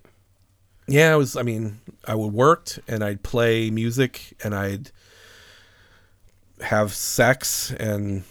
[0.88, 1.36] Yeah, I was.
[1.36, 4.92] I mean, I would worked and I'd play music and I'd
[6.62, 8.24] have sex and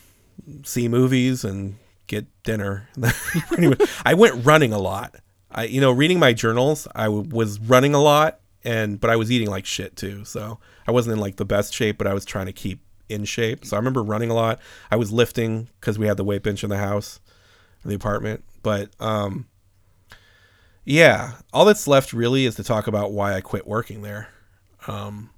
[0.65, 1.77] see movies and
[2.13, 2.89] get dinner.
[4.05, 5.17] I went running a lot.
[5.51, 9.17] I, you know, reading my journals, I w- was running a lot, and but I
[9.17, 10.25] was eating like shit too.
[10.25, 13.25] So I wasn't in like the best shape, but I was trying to keep in
[13.25, 13.65] shape.
[13.65, 14.61] So I remember running a lot.
[14.91, 17.21] I was lifting because we had the weight bench in the house,
[17.83, 18.45] in the apartment.
[18.63, 19.47] But um,
[20.85, 24.29] yeah, all that's left really is to talk about why I quit working there.
[24.87, 25.31] Um,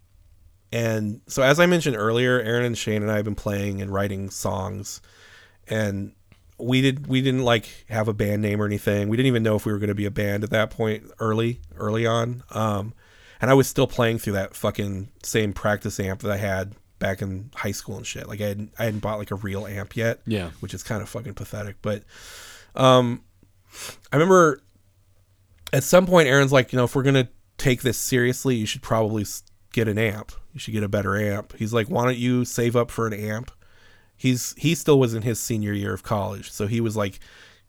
[0.73, 3.93] and so, as I mentioned earlier, Aaron and Shane and I have been playing and
[3.93, 5.01] writing songs,
[5.69, 6.15] and
[6.59, 9.09] we did we didn't like have a band name or anything.
[9.09, 11.11] We didn't even know if we were going to be a band at that point
[11.19, 12.43] early early on.
[12.51, 12.95] Um,
[13.41, 17.21] and I was still playing through that fucking same practice amp that I had back
[17.21, 18.29] in high school and shit.
[18.29, 20.51] Like I hadn't I hadn't bought like a real amp yet Yeah.
[20.61, 21.77] which is kind of fucking pathetic.
[21.83, 22.05] But
[22.77, 23.23] um,
[24.13, 24.63] I remember
[25.73, 27.29] at some point Aaron's like, you know, if we're gonna
[27.59, 29.27] take this seriously, you should probably
[29.73, 30.33] get an amp.
[30.53, 31.53] You should get a better amp.
[31.59, 33.51] He's like, why don't you save up for an amp?
[34.17, 37.19] He's he still was in his senior year of college, so he was like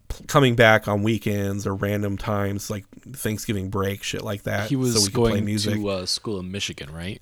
[0.10, 4.70] p- coming back on weekends or random times like Thanksgiving break, shit like that.
[4.70, 5.76] He was so we could play going music.
[5.76, 7.22] to uh, school in Michigan, right?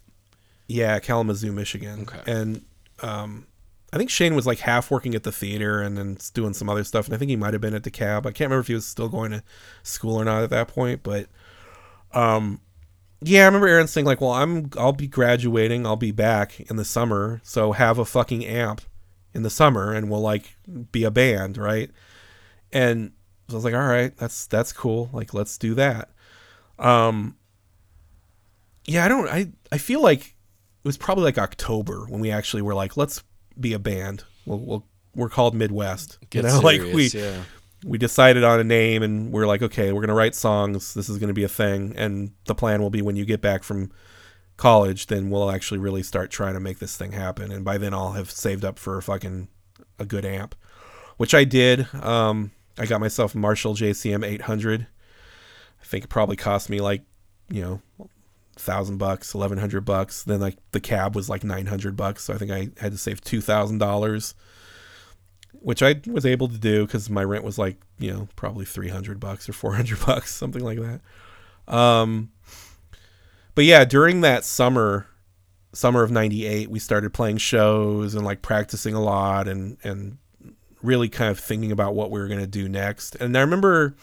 [0.67, 2.01] Yeah, Kalamazoo, Michigan.
[2.01, 2.31] Okay.
[2.31, 2.65] And
[3.01, 3.47] um,
[3.91, 6.83] I think Shane was like half working at the theater and then doing some other
[6.83, 7.05] stuff.
[7.05, 8.25] And I think he might have been at the cab.
[8.25, 9.43] I can't remember if he was still going to
[9.83, 11.03] school or not at that point.
[11.03, 11.27] But
[12.11, 12.59] um,
[13.21, 15.85] yeah, I remember Aaron saying like, "Well, I'm I'll be graduating.
[15.85, 18.81] I'll be back in the summer, so have a fucking amp
[19.33, 20.55] in the summer, and we'll like
[20.91, 21.89] be a band, right?"
[22.71, 23.11] And
[23.47, 25.09] so I was like, "All right, that's that's cool.
[25.13, 26.09] Like, let's do that."
[26.79, 27.35] Um,
[28.85, 29.27] yeah, I don't.
[29.27, 30.35] I I feel like
[30.83, 33.23] it was probably like October when we actually were like, let's
[33.59, 34.23] be a band.
[34.45, 36.19] We'll, we'll we're called Midwest.
[36.29, 37.43] Get you know, like we serious, yeah.
[37.85, 40.93] we decided on a name and we're like, okay, we're gonna write songs.
[40.93, 43.63] This is gonna be a thing, and the plan will be when you get back
[43.63, 43.91] from
[44.63, 47.51] college, then we'll actually really start trying to make this thing happen.
[47.51, 49.49] And by then, I'll have saved up for a fucking
[49.99, 50.55] a good amp,
[51.17, 51.93] which I did.
[51.93, 54.87] Um, I got myself Marshall JCM 800.
[55.81, 57.01] I think it probably cost me like,
[57.49, 57.81] you know,
[58.55, 60.23] thousand bucks, eleven hundred bucks.
[60.23, 62.97] Then like the cab was like nine hundred bucks, so I think I had to
[62.97, 64.33] save two thousand dollars,
[65.51, 68.87] which I was able to do because my rent was like you know probably three
[68.87, 71.01] hundred bucks or four hundred bucks, something like that.
[71.67, 72.31] Um,
[73.55, 75.07] but yeah, during that summer,
[75.73, 80.17] summer of '98, we started playing shows and like practicing a lot and and
[80.81, 83.15] really kind of thinking about what we were gonna do next.
[83.15, 83.95] And I remember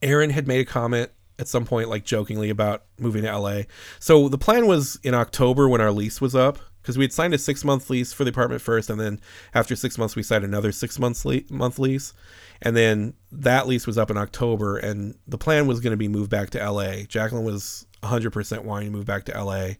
[0.00, 3.62] Aaron had made a comment at some point, like jokingly about moving to LA.
[3.98, 7.32] So the plan was in October when our lease was up, because we had signed
[7.32, 9.20] a six month lease for the apartment first, and then
[9.54, 12.12] after six months we signed another six months le- month lease,
[12.60, 16.08] and then that lease was up in October, and the plan was going to be
[16.08, 17.04] moved back to LA.
[17.08, 19.70] Jacqueline was 100% wanting to move back to LA.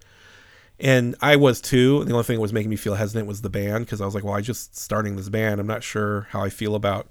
[0.80, 2.04] And I was too.
[2.04, 4.14] The only thing that was making me feel hesitant was the band because I was
[4.14, 5.60] like, well, I just starting this band.
[5.60, 7.08] I'm not sure how I feel about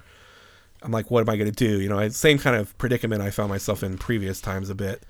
[0.82, 1.80] I'm like, what am I going to do?
[1.80, 5.04] You know, I, same kind of predicament I found myself in previous times a bit.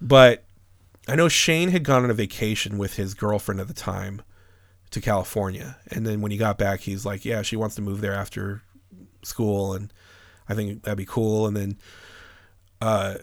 [0.00, 0.44] But
[1.08, 4.22] I know Shane had gone on a vacation with his girlfriend at the time
[4.90, 5.78] to California.
[5.90, 8.62] And then when he got back, he's like, yeah, she wants to move there after
[9.22, 9.74] school.
[9.74, 9.92] And
[10.48, 11.46] I think that'd be cool.
[11.46, 11.78] And then
[12.80, 13.16] uh,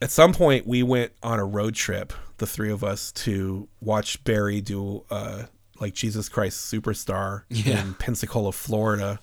[0.00, 4.22] at some point, we went on a road trip, the three of us, to watch
[4.24, 5.44] Barry do uh,
[5.80, 7.80] like Jesus Christ Superstar Yeah.
[7.82, 9.20] in Pensacola, Florida.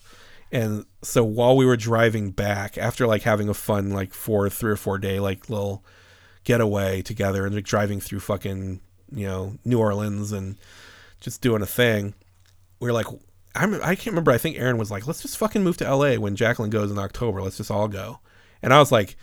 [0.51, 4.71] And so while we were driving back, after like having a fun like four, three
[4.71, 5.83] or four day like little
[6.43, 8.81] getaway together and like driving through fucking
[9.11, 10.57] you know New Orleans and
[11.19, 12.13] just doing a thing,
[12.79, 13.07] We're like,
[13.55, 14.31] I'm, I can't remember.
[14.31, 16.97] I think Aaron was like, let's just fucking move to LA when Jacqueline goes in
[16.97, 17.41] October.
[17.41, 18.19] Let's just all go.
[18.61, 19.15] And I was like,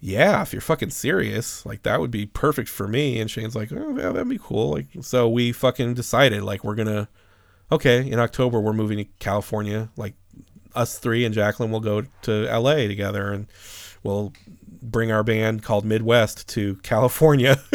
[0.00, 3.20] yeah, if you're fucking serious, like that would be perfect for me.
[3.20, 4.70] And Shane's like, oh yeah, that'd be cool.
[4.70, 7.08] Like so we fucking decided like we're gonna
[7.72, 9.88] okay in October we're moving to California.
[9.96, 10.14] Like
[10.74, 13.48] us three and Jacqueline will go to LA together and
[14.04, 14.32] we'll
[14.82, 17.56] bring our band called Midwest to California.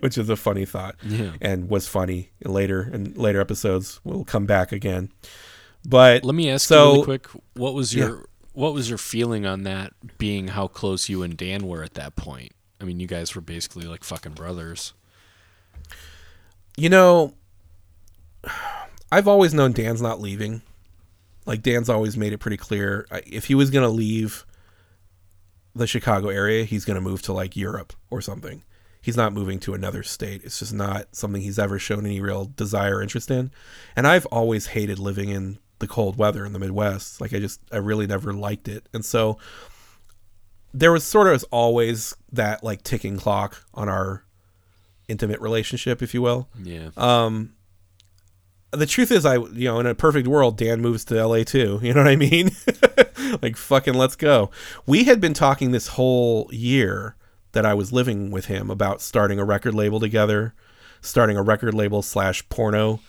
[0.00, 1.32] Which is a funny thought Yeah.
[1.40, 5.10] and was funny later in later episodes will come back again.
[5.86, 7.28] But Let me ask So- you really quick.
[7.54, 9.92] What was your what was your feeling on that?
[10.18, 12.52] Being how close you and Dan were at that point.
[12.80, 14.92] I mean, you guys were basically like fucking brothers.
[16.76, 17.34] You know,
[19.10, 20.62] I've always known Dan's not leaving.
[21.46, 24.44] Like Dan's always made it pretty clear if he was going to leave
[25.76, 28.62] the Chicago area, he's going to move to like Europe or something.
[29.00, 30.42] He's not moving to another state.
[30.42, 33.52] It's just not something he's ever shown any real desire or interest in.
[33.94, 37.20] And I've always hated living in the cold weather in the Midwest.
[37.20, 38.88] Like I just I really never liked it.
[38.92, 39.38] And so
[40.72, 44.24] there was sort of always that like ticking clock on our
[45.08, 46.88] intimate relationship, if you will Yeah.
[46.96, 47.52] Um
[48.72, 51.78] the truth is, I you know, in a perfect world, Dan moves to LA too.
[51.82, 52.50] You know what I mean?
[53.42, 54.50] like fucking, let's go.
[54.86, 57.16] We had been talking this whole year
[57.52, 60.54] that I was living with him about starting a record label together,
[61.00, 63.00] starting a record label slash porno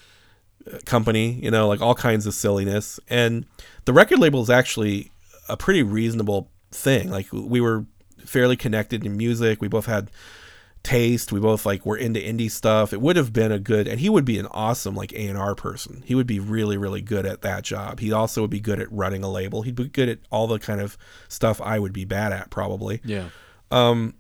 [0.72, 1.34] uh, company.
[1.42, 3.00] You know, like all kinds of silliness.
[3.10, 3.46] And
[3.86, 5.12] the record label is actually
[5.50, 7.10] a pretty reasonable thing.
[7.10, 7.86] Like we were
[8.26, 9.62] fairly connected in music.
[9.62, 10.10] We both had
[10.88, 11.32] taste.
[11.32, 12.94] We both like were into indie stuff.
[12.94, 15.38] It would have been a good, and he would be an awesome like A and
[15.38, 16.04] R person.
[16.06, 18.00] He would be really, really good at that job.
[18.00, 19.64] He also would be good at running a label.
[19.64, 23.02] He'd be good at all the kind of stuff I would be bad at probably.
[23.04, 23.30] yeah.
[23.72, 24.14] Um,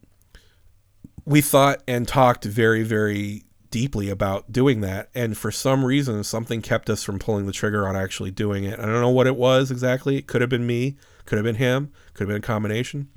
[1.26, 6.61] We thought and talked very, very deeply about doing that, and for some reason, something
[6.61, 8.80] kept us from pulling the trigger on actually doing it.
[8.80, 10.15] I don't know what it was exactly.
[10.18, 10.95] It could have been me.
[11.26, 11.91] Could have been him.
[12.13, 13.09] Could have been a combination.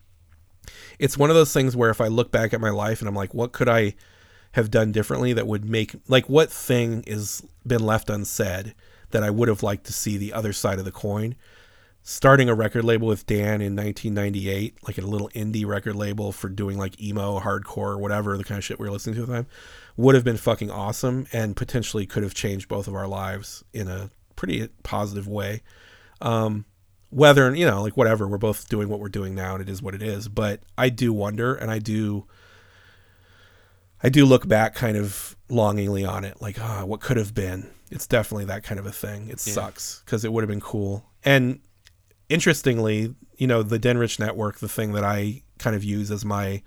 [1.00, 3.14] It's one of those things where if I look back at my life and I'm
[3.14, 3.94] like, what could I
[4.52, 8.74] have done differently that would make like what thing is been left unsaid
[9.10, 11.36] that I would have liked to see the other side of the coin?
[12.02, 16.50] Starting a record label with Dan in 1998, like a little indie record label for
[16.50, 19.34] doing like emo, hardcore, whatever the kind of shit we were listening to at the
[19.34, 19.46] time,
[19.96, 23.88] would have been fucking awesome and potentially could have changed both of our lives in
[23.88, 25.62] a pretty positive way
[26.20, 26.64] um,
[27.10, 29.68] whether and you know like whatever we're both doing what we're doing now and it
[29.68, 32.26] is what it is but i do wonder and i do
[34.02, 37.68] i do look back kind of longingly on it like ah what could have been
[37.90, 41.04] it's definitely that kind of a thing it sucks because it would have been cool
[41.24, 41.60] and
[42.28, 46.62] interestingly you know the denrich network the thing that i kind of use as my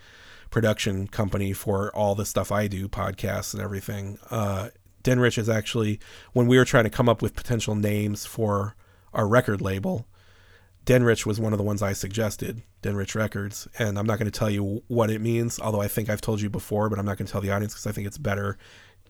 [0.54, 4.20] production company for all the stuff I do, podcasts and everything.
[4.30, 4.70] Uh,
[5.04, 6.00] Denrich is actually
[6.34, 8.76] when we were trying to come up with potential names for
[9.14, 10.08] our record label.
[10.86, 14.38] Denrich was one of the ones I suggested, Denrich Records, and I'm not going to
[14.38, 17.18] tell you what it means, although I think I've told you before, but I'm not
[17.18, 18.58] going to tell the audience because I think it's better,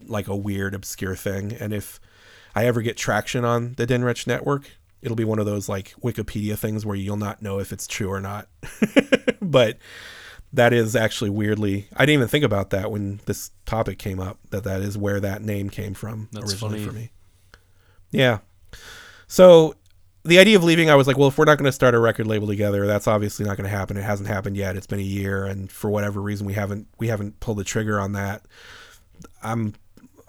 [0.05, 1.53] like a weird, obscure thing.
[1.53, 1.99] And if
[2.55, 4.69] I ever get traction on the Denrich network,
[5.01, 8.09] it'll be one of those like Wikipedia things where you'll not know if it's true
[8.09, 8.47] or not.
[9.41, 9.79] but
[10.53, 14.37] that is actually weirdly, I didn't even think about that when this topic came up.
[14.51, 16.87] That that is where that name came from That's originally funny.
[16.87, 17.11] for me.
[18.11, 18.39] Yeah.
[19.27, 19.75] So
[20.25, 21.99] the idea of leaving, I was like, well, if we're not going to start a
[21.99, 23.97] record label together, that's obviously not going to happen.
[23.97, 24.77] It hasn't happened yet.
[24.77, 27.99] It's been a year, and for whatever reason, we haven't we haven't pulled the trigger
[27.99, 28.43] on that.
[29.41, 29.73] I'm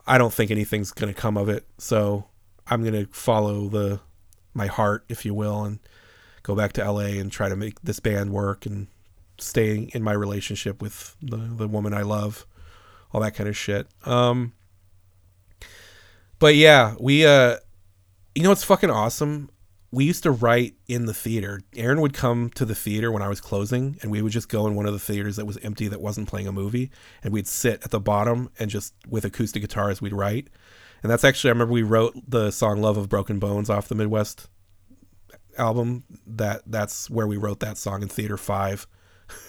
[0.06, 1.64] I don't think anything's going to come of it.
[1.78, 2.26] So
[2.66, 4.00] I'm going to follow the
[4.52, 5.78] my heart, if you will, and
[6.42, 8.88] go back to LA and try to make this band work and
[9.38, 12.46] staying in my relationship with the the woman I love,
[13.12, 13.86] all that kind of shit.
[14.04, 14.54] Um
[16.38, 17.56] but yeah, we uh
[18.34, 19.50] you know what's fucking awesome?
[19.94, 21.60] We used to write in the theater.
[21.76, 24.66] Aaron would come to the theater when I was closing, and we would just go
[24.66, 26.90] in one of the theaters that was empty that wasn't playing a movie,
[27.22, 30.48] and we'd sit at the bottom and just with acoustic guitars we'd write.
[31.02, 33.94] And that's actually I remember we wrote the song "Love of Broken Bones" off the
[33.94, 34.48] Midwest
[35.58, 36.04] album.
[36.26, 38.86] That that's where we wrote that song in Theater Five.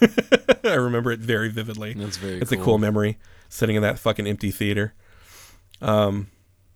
[0.64, 1.94] I remember it very vividly.
[1.94, 2.64] That's very It's a cool.
[2.64, 3.18] cool memory,
[3.48, 4.94] sitting in that fucking empty theater.
[5.80, 6.28] Um,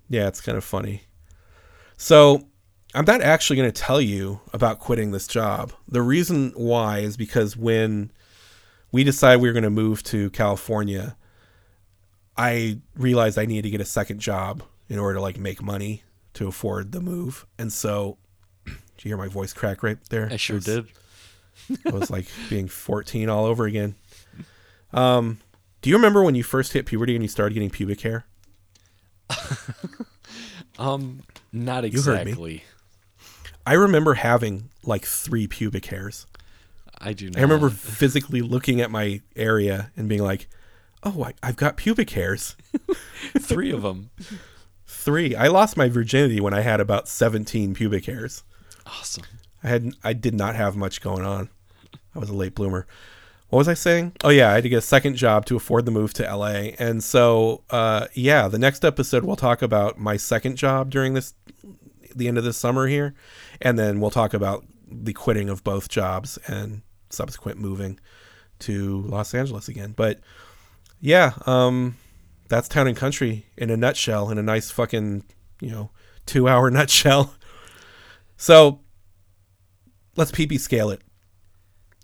[0.08, 1.04] yeah, it's kind of funny.
[1.96, 2.46] So,
[2.94, 5.72] I'm not actually going to tell you about quitting this job.
[5.86, 8.10] The reason why is because when
[8.90, 11.16] we decided we were going to move to California,
[12.36, 16.02] I realized I needed to get a second job in order to like make money
[16.34, 17.46] to afford the move.
[17.58, 18.18] And so,
[18.64, 18.74] did
[19.04, 20.28] you hear my voice crack right there?
[20.32, 20.86] I sure It was- did.
[21.84, 23.94] it was like being 14 all over again.
[24.92, 25.38] Um,
[25.82, 28.24] do you remember when you first hit puberty and you started getting pubic hair?
[30.78, 31.22] Um,
[31.52, 32.30] not You heard me.
[32.32, 32.64] exactly.
[33.66, 36.26] I remember having like three pubic hairs.
[36.98, 37.38] I do not.
[37.38, 40.48] I remember physically looking at my area and being like,
[41.02, 42.56] "Oh, I, I've got pubic hairs."
[43.38, 44.10] three of them.
[44.86, 45.34] Three.
[45.34, 48.42] I lost my virginity when I had about 17 pubic hairs.
[48.86, 49.24] Awesome.
[49.62, 51.48] I had I did not have much going on.
[52.14, 52.86] I was a late bloomer.
[53.48, 54.12] What was I saying?
[54.22, 56.72] Oh yeah, I had to get a second job to afford the move to LA.
[56.78, 61.34] And so uh, yeah, the next episode we'll talk about my second job during this
[62.14, 63.14] the end of this summer here,
[63.60, 67.98] and then we'll talk about the quitting of both jobs and subsequent moving
[68.60, 69.92] to Los Angeles again.
[69.96, 70.20] But
[71.00, 71.96] yeah, um,
[72.48, 75.24] that's town and country in a nutshell, in a nice fucking
[75.60, 75.90] you know
[76.26, 77.34] two hour nutshell.
[78.36, 78.80] So
[80.16, 81.02] let's PP scale it.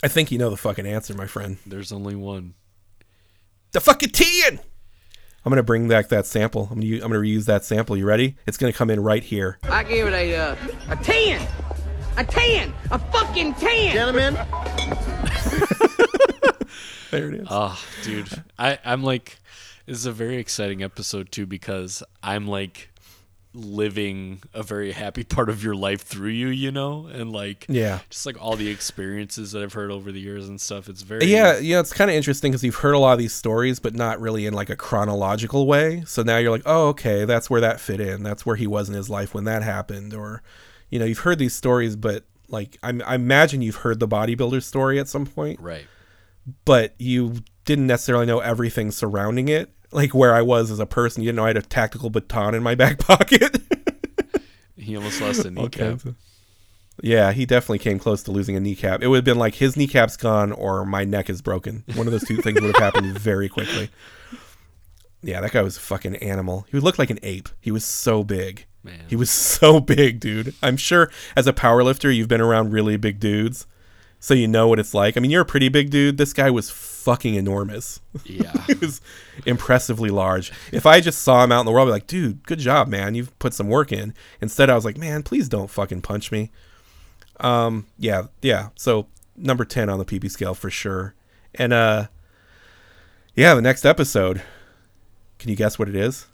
[0.02, 1.59] I think you know the fucking answer, my friend.
[1.66, 2.54] There's only one.
[3.72, 4.61] The fucking ten.
[5.47, 6.62] I'm gonna bring back that sample.
[6.72, 7.97] I'm gonna u- I'm gonna reuse that sample.
[7.97, 8.36] You ready?
[8.49, 9.59] It's gonna come in right here.
[9.62, 10.57] I gave it a uh,
[10.90, 11.47] a ten,
[12.16, 13.92] a ten, a fucking ten.
[13.92, 14.34] Gentlemen,
[17.12, 17.47] There it is.
[17.49, 18.28] Oh, dude.
[18.59, 19.38] I, I'm like,
[19.86, 22.90] this is a very exciting episode, too, because I'm like
[23.57, 27.07] living a very happy part of your life through you, you know?
[27.07, 28.00] And like, Yeah.
[28.11, 30.88] just like all the experiences that I've heard over the years and stuff.
[30.88, 33.34] It's very, Yeah, yeah, it's kind of interesting because you've heard a lot of these
[33.34, 36.04] stories, but not really in like a chronological way.
[36.07, 38.22] So now you're like, oh, okay, that's where that fit in.
[38.22, 40.12] That's where he was in his life when that happened.
[40.14, 40.42] Or,
[40.90, 44.62] you know, you've heard these stories, but like, I, I imagine you've heard the bodybuilder
[44.62, 45.61] story at some point.
[45.61, 45.86] right.
[46.64, 49.70] but you didn't necessarily know everything surrounding it.
[49.93, 52.55] Like where I was as a person, you didn't know I had a tactical baton
[52.55, 53.59] in my back pocket.
[54.76, 56.01] He almost lost a kneecap.
[57.03, 59.03] Yeah, he definitely came close to losing a kneecap.
[59.03, 61.84] It would have been like his kneecap's gone or my neck is broken.
[61.95, 63.91] One of those two things would have happened very quickly.
[65.22, 66.66] Yeah, that guy was a fucking animal.
[66.70, 67.49] He looked like an ape.
[67.61, 68.66] He was so big.
[68.82, 69.05] Man.
[69.09, 70.55] He was so big, dude.
[70.62, 73.66] I'm sure as a power lifter, you've been around really big dudes.
[74.27, 75.16] So you know what it's like.
[75.16, 76.16] I mean, you're a pretty big dude.
[76.16, 78.01] This guy was fucking enormous.
[78.24, 78.51] Yeah.
[78.66, 79.01] he was
[79.47, 80.51] impressively large.
[80.72, 82.89] If I just saw him out in the world, I'd be like, dude, good job,
[82.89, 83.14] man.
[83.14, 84.14] You've put some work in.
[84.41, 86.51] Instead, I was like, man, please don't fucking punch me.
[87.39, 88.70] Um, yeah, yeah.
[88.74, 89.07] So
[89.37, 91.14] number 10 on the PP scale for sure.
[91.55, 92.09] And, uh,
[93.37, 94.43] yeah, the next episode.
[95.39, 96.27] Can you guess what it is?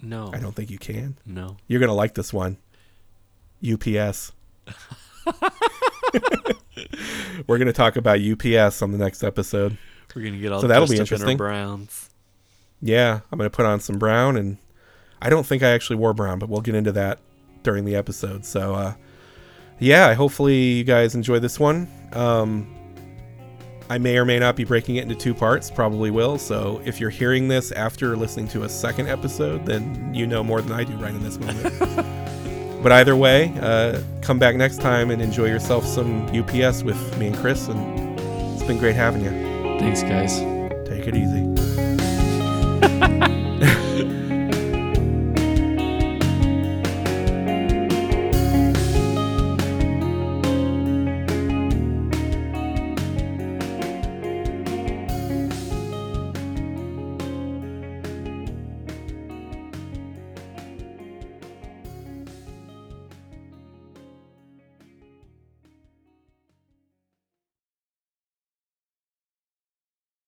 [0.00, 0.30] No.
[0.32, 1.18] I don't think you can.
[1.26, 1.58] No.
[1.68, 2.56] You're going to like this one.
[3.62, 4.32] UPS.
[7.46, 9.76] We're going to talk about UPS on the next episode.
[10.14, 11.36] We're going to get all So that'll be up in our interesting.
[11.36, 12.10] browns.
[12.80, 14.56] Yeah, I'm going to put on some brown and
[15.20, 17.18] I don't think I actually wore brown, but we'll get into that
[17.62, 18.44] during the episode.
[18.44, 18.94] So uh
[19.78, 21.88] yeah, hopefully you guys enjoy this one.
[22.12, 22.72] Um
[23.88, 26.38] I may or may not be breaking it into two parts, probably will.
[26.38, 30.60] So if you're hearing this after listening to a second episode, then you know more
[30.60, 32.06] than I do right in this moment.
[32.86, 37.26] but either way, uh, come back next time and enjoy yourself some UPS with me
[37.26, 37.66] and Chris.
[37.66, 38.20] And
[38.54, 39.30] it's been great having you.
[39.80, 40.38] Thanks, guys.
[40.88, 41.35] Take it easy.